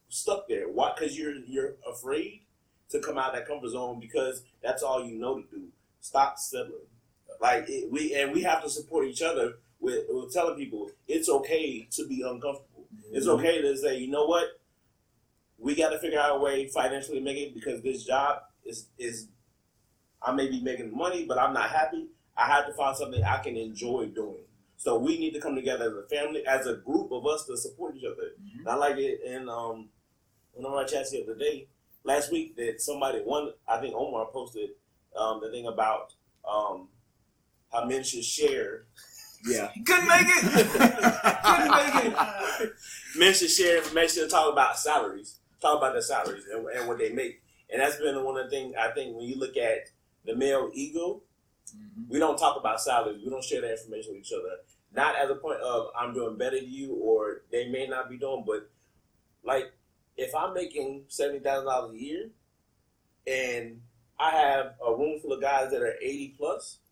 [0.09, 0.71] stuck there?
[0.71, 0.95] Why?
[0.97, 2.41] Because you're you're afraid
[2.89, 5.65] to come out of that comfort zone because that's all you know to do.
[6.01, 6.87] Stop settling.
[7.45, 11.29] Like it, we and we have to support each other with, with telling people it's
[11.29, 12.87] okay to be uncomfortable.
[13.13, 14.59] It's okay to say, you know what,
[15.59, 18.87] we got to figure out a way financially to make it because this job is
[18.99, 19.29] is
[20.23, 22.07] I may be making money, but I'm not happy.
[22.35, 24.45] I have to find something I can enjoy doing.
[24.79, 27.59] So we need to come together as a family, as a group of us to
[27.59, 28.31] support each other.
[28.59, 29.91] And I like it in um,
[30.55, 31.67] one of our chats the other day,
[32.05, 34.71] last week, that somebody, one, I think Omar posted
[35.15, 36.15] um, the thing about
[36.51, 36.89] um,
[37.75, 38.85] how men should share.
[39.47, 39.71] Yeah.
[39.87, 40.71] Couldn't make it.
[40.71, 42.15] Couldn't make
[42.61, 42.73] it.
[43.17, 46.99] men should share information and talk about salaries, talk about their salaries and, and what
[46.99, 47.43] they make.
[47.71, 49.91] And that's been one of the things I think when you look at
[50.25, 51.23] the male ego,
[51.77, 52.13] mm-hmm.
[52.13, 53.21] we don't talk about salaries.
[53.23, 54.57] We don't share that information with each other.
[54.95, 58.17] Not as a point of I'm doing better than you or they may not be
[58.17, 58.71] doing, but
[59.43, 59.73] like
[60.17, 62.31] if I'm making seventy thousand dollars a year
[63.27, 63.81] and
[64.19, 66.84] I have a room full of guys that are eighty plus, I'm trying to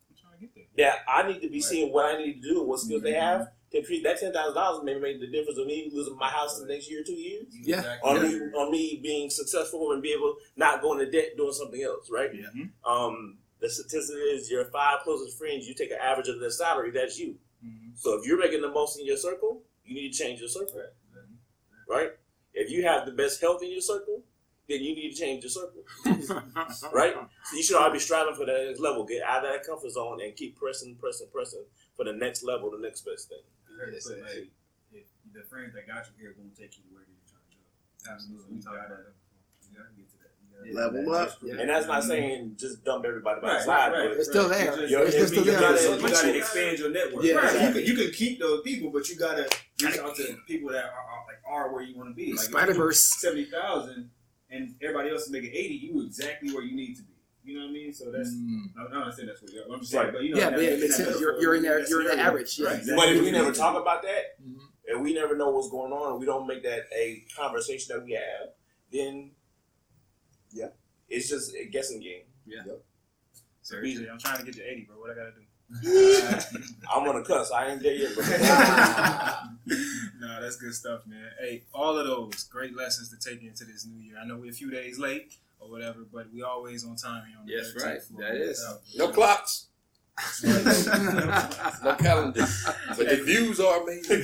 [0.43, 0.87] get there.
[0.87, 3.15] that I need to be seeing what I need to do and what skills they
[3.15, 6.29] have to create that ten thousand dollars may make the difference of me losing my
[6.29, 7.47] house in the next year or two years.
[7.53, 7.79] Yeah.
[7.79, 8.11] Exactly.
[8.11, 11.83] On me on me being successful and be able not going to debt doing something
[11.83, 12.31] else, right?
[12.35, 12.65] Yeah.
[12.85, 16.91] Um the statistic is your five closest friends, you take an average of their salary,
[16.91, 17.37] that's you.
[17.65, 17.97] Mhm.
[17.97, 20.83] So if you're making the most in your circle, you need to change your circle.
[21.89, 22.11] Right?
[22.55, 24.23] If you have the best health in your circle,
[24.73, 25.83] then you need to change your circle.
[26.93, 27.15] right?
[27.45, 29.05] So you should always be striving for that next level.
[29.05, 31.65] Get out of that comfort zone and keep pressing, pressing, pressing
[31.97, 33.39] for the next level, the next best thing.
[33.79, 33.89] But
[34.33, 34.49] hey,
[34.93, 38.13] if the friends that got you here won't take you where you're trying to go.
[38.15, 38.57] Absolutely.
[38.57, 38.79] You gotta,
[39.71, 40.29] you gotta get to that.
[40.65, 41.31] You Level up.
[41.43, 41.55] Yeah.
[41.61, 43.93] And that's not saying just dump everybody by the side.
[43.93, 44.77] right, but It's still there.
[44.77, 45.61] just- Yo, It's you still You there.
[45.61, 47.25] gotta, So you gotta expand your network.
[47.25, 47.69] Yeah, Right.
[47.69, 49.49] You, can, you can keep those people, but you gotta
[49.83, 52.31] reach out to people that are, are like are where you want to be.
[52.33, 53.03] Like Spider Verse.
[53.21, 54.11] seventy thousand,
[54.53, 55.75] and everybody else is making eighty.
[55.75, 57.09] You exactly where you need to be.
[57.45, 57.93] You know what I mean?
[57.93, 58.75] So that's Mm.
[58.77, 59.65] no, no, I'm not saying that's what you're.
[59.73, 60.13] I'm just saying, Right.
[60.13, 61.21] but you know, Yeah, that- but yeah, it in makes sense.
[61.21, 61.79] You're, you're in there.
[61.79, 62.31] that's You're in the scenario.
[62.31, 62.59] average.
[62.59, 62.67] Yeah.
[62.67, 62.97] Right, exactly.
[63.07, 64.61] But if we never talk about that, Mhm.
[64.89, 68.05] and we never know what's going on, and we don't make that a conversation that
[68.05, 68.51] we have,
[68.93, 69.33] then
[70.53, 70.69] Yeah.
[71.09, 72.25] it's just a guessing game.
[73.63, 74.99] So BJ, I'm trying to get to 80, bro.
[74.99, 75.43] What I gotta do?
[76.95, 77.51] I'm gonna cuss.
[77.51, 78.13] I ain't there yet.
[78.17, 78.27] But
[80.21, 81.31] no, that's good stuff, man.
[81.41, 84.17] Hey, all of those great lessons to take into this new year.
[84.23, 87.37] I know we're a few days late or whatever, but we always on time here
[87.41, 88.03] on the Yes, right.
[88.03, 88.23] floor.
[88.23, 88.63] That is.
[88.97, 89.67] No clocks,
[90.45, 92.47] no calendar,
[92.97, 94.23] but the views are amazing.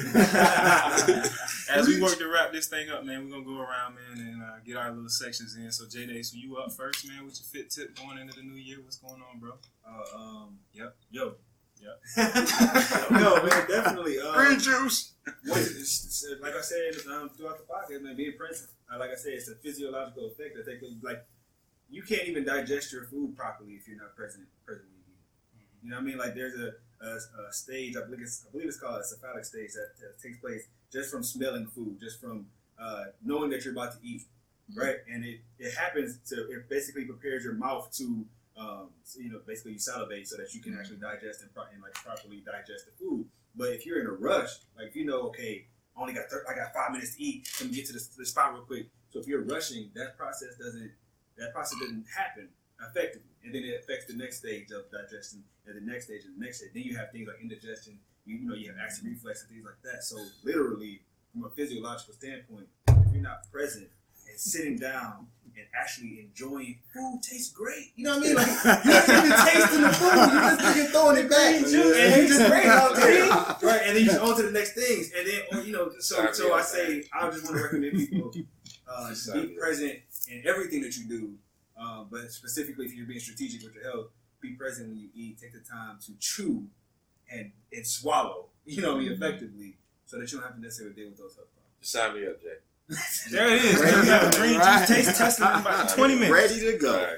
[1.71, 4.43] As we work to wrap this thing up, man, we're gonna go around, man, and
[4.43, 5.71] uh, get our little sections in.
[5.71, 8.43] So, J Day, so you up first, man, with your fit tip going into the
[8.43, 8.79] new year?
[8.83, 9.53] What's going on, bro?
[9.87, 10.97] Uh, um, Yep.
[11.11, 11.35] yo,
[11.81, 12.01] Yep.
[13.13, 14.19] no, man, definitely.
[14.21, 15.13] Um, Green juice.
[15.45, 18.71] what- it's- it's- like I said um, throughout the podcast, man, being present.
[18.93, 21.25] Uh, like I said, it's a physiological effect that they can like.
[21.91, 24.47] You can't even digest your food properly if you're not present.
[24.67, 25.67] Present when you eat.
[25.83, 26.19] You know what I mean?
[26.19, 26.73] Like there's a,
[27.05, 27.17] a,
[27.49, 27.97] a stage.
[27.97, 31.11] I believe it's I believe it's called a cephalic stage that, that takes place just
[31.11, 32.47] from smelling food, just from
[32.81, 34.23] uh, knowing that you're about to eat,
[34.75, 34.97] right?
[35.13, 38.25] And it, it happens to it basically prepares your mouth to
[38.59, 41.71] um, so, you know basically you salivate so that you can actually digest and, pro-
[41.73, 43.25] and like properly digest the food.
[43.55, 45.67] But if you're in a rush, like you know, okay,
[45.97, 48.05] I only got thir- I got five minutes to eat, let me get to the,
[48.17, 48.87] the spot real quick.
[49.11, 50.91] So if you're rushing, that process doesn't
[51.39, 52.49] that process doesn't happen
[52.83, 56.37] effectively, and then it affects the next stage of digestion, and the next stage, and
[56.37, 56.71] the next stage.
[56.75, 57.99] Then you have things like indigestion.
[58.29, 60.05] You, you know, you have acid reflux and things like that.
[60.05, 61.01] So literally,
[61.33, 63.89] from a physiological standpoint, if you're not present
[64.29, 67.93] and sitting down and actually enjoying food tastes great.
[67.97, 68.35] You know what I mean?
[68.37, 68.47] Like
[68.85, 70.33] you're not even tasting the food.
[70.33, 73.29] You're just you're throwing it back, and you just great out there,
[73.63, 73.81] right?
[73.85, 75.91] And then you on to the next things, and then or, you know.
[75.99, 78.33] So so I say I just want to recommend people
[78.89, 79.99] uh, be present
[80.31, 81.35] in everything that you do,
[81.81, 84.09] um, but specifically if you're being strategic with your health,
[84.41, 85.41] be present when you eat.
[85.41, 86.67] Take the time to chew
[87.31, 88.47] and and swallow.
[88.65, 89.77] You know, effectively,
[90.07, 91.79] so that you don't have to necessarily deal with those health problems.
[91.81, 92.59] Sign me up, Jay.
[93.31, 93.81] There it is.
[93.81, 94.01] Ready man.
[94.01, 94.39] We to got go.
[94.41, 94.89] green Right.
[94.89, 96.33] juice taste testing in about 20 minutes.
[96.33, 96.99] Ready to go.
[96.99, 97.17] All right.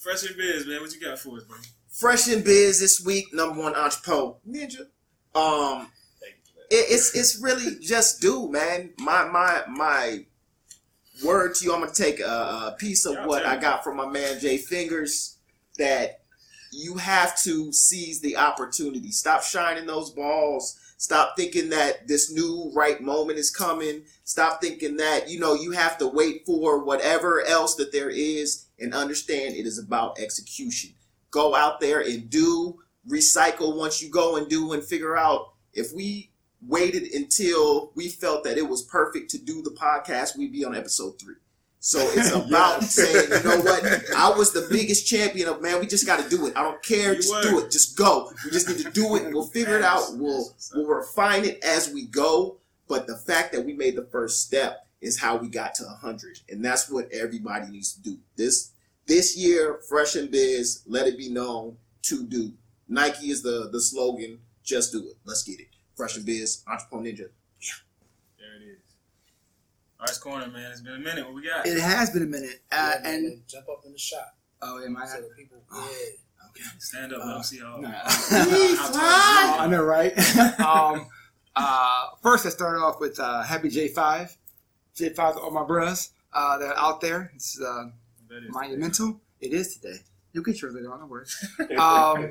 [0.00, 0.80] Fresh and biz, man.
[0.80, 1.56] What you got for us, bro?
[1.88, 4.80] Fresh in biz this week, number one entrepreneur ninja.
[5.34, 5.88] Um,
[6.20, 6.74] Thank you for that.
[6.76, 8.90] it, it's it's really just do, man.
[8.98, 10.24] My my my
[11.24, 11.74] word to you.
[11.74, 14.56] I'm gonna take a, a piece of Yeah, what I got from my man Jay
[14.58, 15.36] Fingers.
[15.78, 16.17] That
[16.72, 19.10] you have to seize the opportunity.
[19.10, 20.78] Stop shining those balls.
[20.96, 24.02] Stop thinking that this new right moment is coming.
[24.24, 28.66] Stop thinking that you know you have to wait for whatever else that there is,
[28.78, 30.90] and understand it is about execution.
[31.30, 32.80] Go out there and do.
[33.08, 38.44] Recycle once you go and do and figure out if we waited until we felt
[38.44, 41.36] that it was perfect to do the podcast, we'd be on episode three.
[41.80, 43.84] So it's about saying, you know what?
[44.16, 45.80] I was the biggest champion of man.
[45.80, 46.56] We just got to do it.
[46.56, 47.14] I don't care.
[47.14, 47.42] You just were.
[47.42, 47.70] do it.
[47.70, 48.30] Just go.
[48.44, 50.02] We just need to do it, and we'll figure it out.
[50.12, 52.56] We'll we'll refine it as we go.
[52.88, 56.40] But the fact that we made the first step is how we got to hundred,
[56.48, 58.18] and that's what everybody needs to do.
[58.36, 58.72] This
[59.06, 62.52] this year, fresh and biz, let it be known to do.
[62.88, 64.40] Nike is the the slogan.
[64.64, 65.16] Just do it.
[65.24, 65.68] Let's get it.
[65.94, 67.28] Fresh and biz, entrepreneur ninja.
[69.98, 70.16] There it is.
[70.16, 70.70] Arts Corner, man.
[70.70, 71.24] It's been a minute.
[71.24, 71.66] What we got?
[71.66, 74.84] It has been a minute, uh, Yeah, man, and jump up in the shot oh,
[74.84, 75.06] am I?
[75.06, 75.58] so the people.
[75.72, 75.80] Yeah.
[75.80, 76.64] Okay.
[76.78, 77.20] Stand up.
[77.24, 77.80] let them see y'all.
[77.80, 77.90] Nah.
[78.04, 80.16] I know, right?
[80.60, 81.06] um,
[81.54, 84.36] uh, first, I started off with uh, Happy J5.
[84.96, 87.30] J5 to all my bros uh, that are out there.
[87.34, 87.92] It's uh, you are.
[88.28, 88.50] That is.
[88.50, 89.20] monumental.
[89.40, 89.98] It is today.
[90.38, 91.36] You'll get yours later on, no worries.
[91.78, 92.30] Um,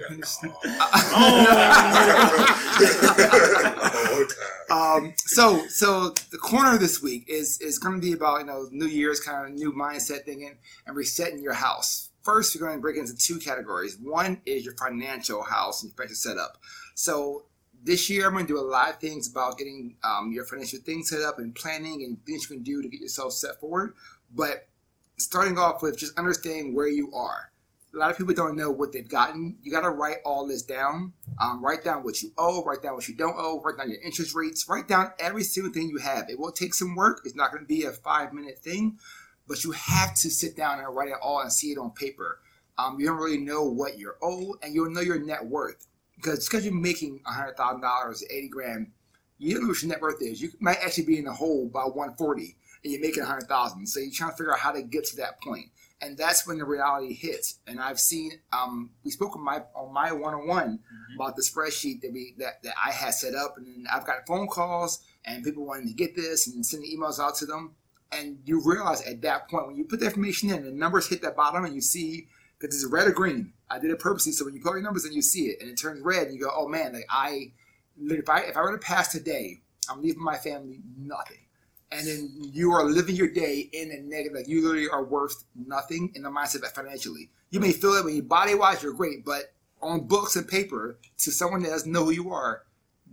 [4.70, 8.70] um, so, so the corner this week is is going to be about you know
[8.72, 12.12] New Year's kind of new mindset thinking and resetting your house.
[12.24, 13.98] First, we're going to break it into two categories.
[14.02, 16.58] One is your financial house and financial setup.
[16.96, 17.44] So
[17.84, 20.80] this year, I'm going to do a lot of things about getting um, your financial
[20.80, 23.96] things set up and planning and things you can do to get yourself set forward.
[24.34, 24.70] But
[25.18, 27.52] starting off with just understanding where you are.
[27.94, 29.58] A lot of people don't know what they've gotten.
[29.64, 31.14] You got to write all this down.
[31.40, 32.64] Um, write down what you owe.
[32.64, 33.62] Write down what you don't owe.
[33.62, 34.68] Write down your interest rates.
[34.68, 36.30] Write down every single thing you have.
[36.30, 37.22] It will take some work.
[37.24, 39.00] It's not going to be a five minute thing,
[39.48, 42.40] but you have to sit down and write it all and see it on paper.
[42.78, 46.48] Um, you don't really know what you're owed, and you'll know your net worth because
[46.48, 48.92] because you're making hundred thousand dollars, eighty grand,
[49.40, 50.42] you don't know what your net worth is.
[50.42, 53.48] You might actually be in the hole by one forty, and you're making a hundred
[53.48, 53.88] thousand.
[53.88, 55.68] So you're trying to figure out how to get to that point
[56.02, 57.60] and that's when the reality hits.
[57.66, 60.80] And I've seen um, we spoke on my on my one on one
[61.16, 64.48] about the spreadsheet that we that, that I had set up, and I've got phone
[64.48, 67.76] calls and people wanting to get this and sending emails out to them.
[68.12, 71.22] And you realize at that point when you put the information in, the numbers hit
[71.24, 72.28] that bottom, and you see
[72.60, 73.54] because it's red or green.
[73.70, 75.70] I did it purposely so when you put your numbers in, you see it, and
[75.70, 77.52] it turns red, and you go, "Oh man, like I,
[78.00, 81.47] if I if I were to pass today, I'm leaving my family nothing."
[81.92, 85.46] And then you are living your day in a negative, like you literally are worth
[85.56, 87.30] nothing in the mindset of financially.
[87.50, 91.00] You may feel it when you body wise, you're great, but on books and paper,
[91.20, 92.64] to someone that doesn't know who you are,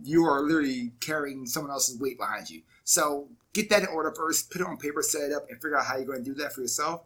[0.03, 2.61] you are literally carrying someone else's weight behind you.
[2.83, 5.77] So get that in order first, put it on paper, set it up, and figure
[5.77, 7.03] out how you're going to do that for yourself.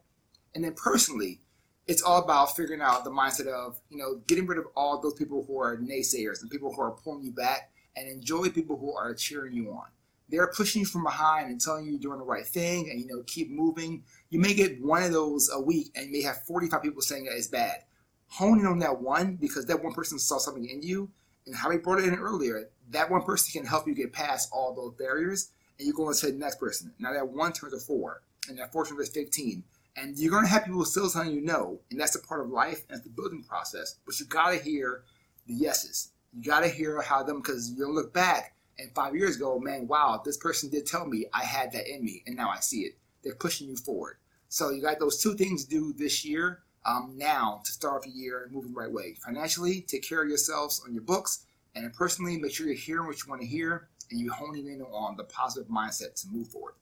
[0.56, 1.42] And then personally,
[1.88, 5.14] it's all about figuring out the mindset of, you know, getting rid of all those
[5.14, 8.96] people who are naysayers and people who are pulling you back and enjoy people who
[8.96, 9.88] are cheering you on.
[10.30, 13.08] They're pushing you from behind and telling you you're doing the right thing and, you
[13.08, 14.04] know, keep moving.
[14.30, 17.26] You may get one of those a week and you may have 45 people saying
[17.26, 17.84] that it's bad.
[18.28, 21.10] Hone in on that one because that one person saw something in you.
[21.46, 24.50] And how we brought it in earlier, that one person can help you get past
[24.52, 25.50] all those barriers
[25.80, 26.94] and you go on to the next person.
[27.00, 29.64] Now that one turns to four and that four turns to 15
[29.96, 32.84] and you're gonna have people still telling you no, and that's a part of life
[32.90, 33.96] and it's the building process.
[34.06, 35.04] But you gotta hear
[35.48, 36.12] the yeses.
[36.34, 40.22] You gotta hear how them because you'll look back and five years ago, man, wow,
[40.24, 42.98] this person did tell me I had that in me, and now I see it.
[43.24, 44.18] They're pushing you forward.
[44.48, 46.60] So you got those two things to do this year.
[46.86, 49.14] Um, now to start off the year and moving the right way.
[49.16, 53.22] Financially, take care of yourselves on your books, and personally, make sure you're hearing what
[53.22, 56.74] you want to hear and you're honing in on the positive mindset to move forward.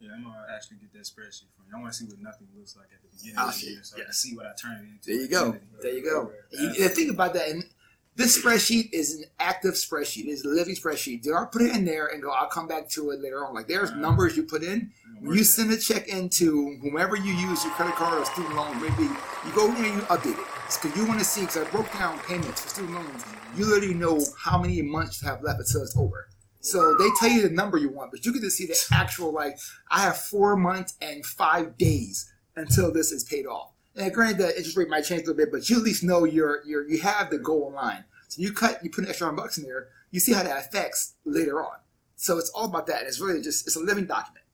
[0.00, 1.76] Yeah, I'm gonna actually get that spreadsheet from you.
[1.76, 3.80] I want to see what nothing looks like at the beginning Ah, of the year,
[3.82, 5.06] so I can see what I turn it into.
[5.06, 5.38] There you go.
[5.52, 5.92] the end of the year.
[5.92, 6.32] There you go.
[6.52, 7.48] And you, think about that.
[7.50, 7.64] And
[8.20, 10.26] this spreadsheet is an active spreadsheet.
[10.26, 11.22] It's a living spreadsheet.
[11.22, 13.54] Do not put it in there and go, I'll come back to it later on.
[13.54, 13.96] Like there's mm.
[13.96, 14.90] numbers you put in.
[15.20, 18.54] You When you send a check into whomever you use, your credit card or student
[18.54, 20.46] loan, maybe you go in and you update it.
[20.82, 23.24] Because you want to see, because I broke down payments for student loans.
[23.56, 26.28] You literally know how many months you have left until it's over.
[26.60, 29.32] So they tell you the number you want, but you get to see the actual,
[29.32, 29.58] like,
[29.90, 33.72] I have four months and five days until this is paid off.
[33.96, 36.24] And granted, the interest rate might change a little bit, but you at least know
[36.24, 38.04] you're, you're you have the goal in line.
[38.30, 40.56] So you cut, you put an extra hundred bucks in there, you see how that
[40.66, 41.76] affects later on.
[42.16, 43.00] So it's all about that.
[43.00, 44.44] And it's really just, it's a living document.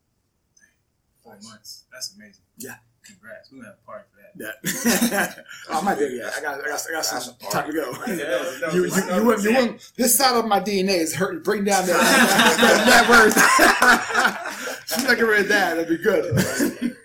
[1.23, 1.85] Four months.
[1.93, 2.43] That's amazing.
[2.57, 2.77] Yeah.
[3.05, 3.51] Congrats.
[3.53, 5.13] We're gonna have a party for that.
[5.13, 5.35] Yeah.
[5.71, 6.33] oh, I'm not there yet.
[6.37, 7.93] I got, I got, I got some time to go.
[8.07, 9.57] Yeah, that was- that You, you, you, wouldn't, you it.
[9.61, 11.97] wouldn't, this side of my DNA is hurting, bring down that,
[12.87, 14.83] that word.
[14.89, 15.75] She's not getting rid of that.
[15.77, 16.97] That'd be good.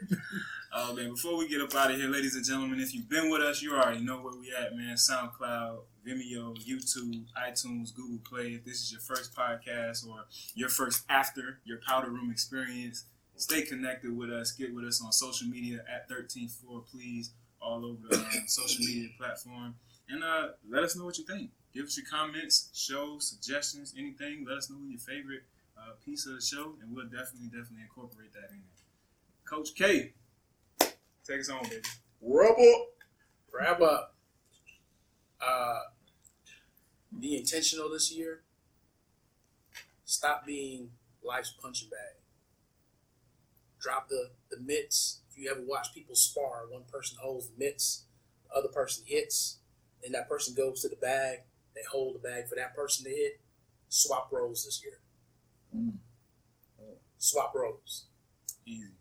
[0.74, 3.30] Oh man, before we get up out of here, ladies and gentlemen, if you've been
[3.30, 4.96] with us, you already know where we at, man.
[4.96, 8.54] SoundCloud, Vimeo, YouTube, iTunes, Google Play.
[8.54, 10.24] If this is your first podcast or
[10.56, 13.04] your first after your powder room experience,
[13.36, 14.54] stay connected with us.
[14.54, 18.86] Get with us on social media at 13th floor, please, all over the um, social
[18.86, 19.76] media platform.
[20.08, 21.50] And uh, let us know what you think.
[21.74, 24.46] Give us your comments, shows, suggestions, anything.
[24.48, 25.44] Let us know your favorite
[25.78, 28.72] uh, piece of the show, and we'll definitely, definitely incorporate that in there.
[29.46, 30.14] Coach K,
[31.32, 31.82] take us on, baby.
[32.22, 32.88] Rubble.
[33.54, 34.16] wrap up.
[35.42, 35.80] Uh,
[37.20, 38.42] be intentional this year.
[40.06, 40.90] Stop being
[41.24, 42.18] life's punching bag.
[43.80, 45.22] Drop the, the mitts.
[45.32, 48.04] If you ever watch people spar, one person holds the mitts,
[48.48, 49.58] the other person hits,
[50.04, 51.40] and that person goes to the bag.
[51.74, 53.40] They hold the bag for that person to hit.
[53.90, 55.00] Swap roles this year.
[57.18, 58.06] Swap roles.
[58.66, 58.92] Easy.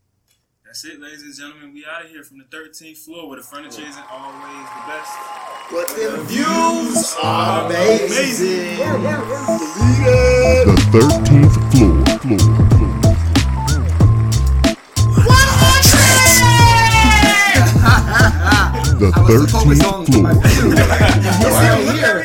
[0.64, 1.72] That's it, ladies and gentlemen.
[1.74, 5.12] We out of here from the 13th floor where the furniture isn't always the best.
[5.70, 8.76] But the views are amazing.
[10.66, 12.04] The 13th floor.
[12.20, 12.50] floor, floor.
[19.00, 20.34] The I was focused on 13th floor.
[20.34, 20.70] view.
[21.40, 22.18] You see me here.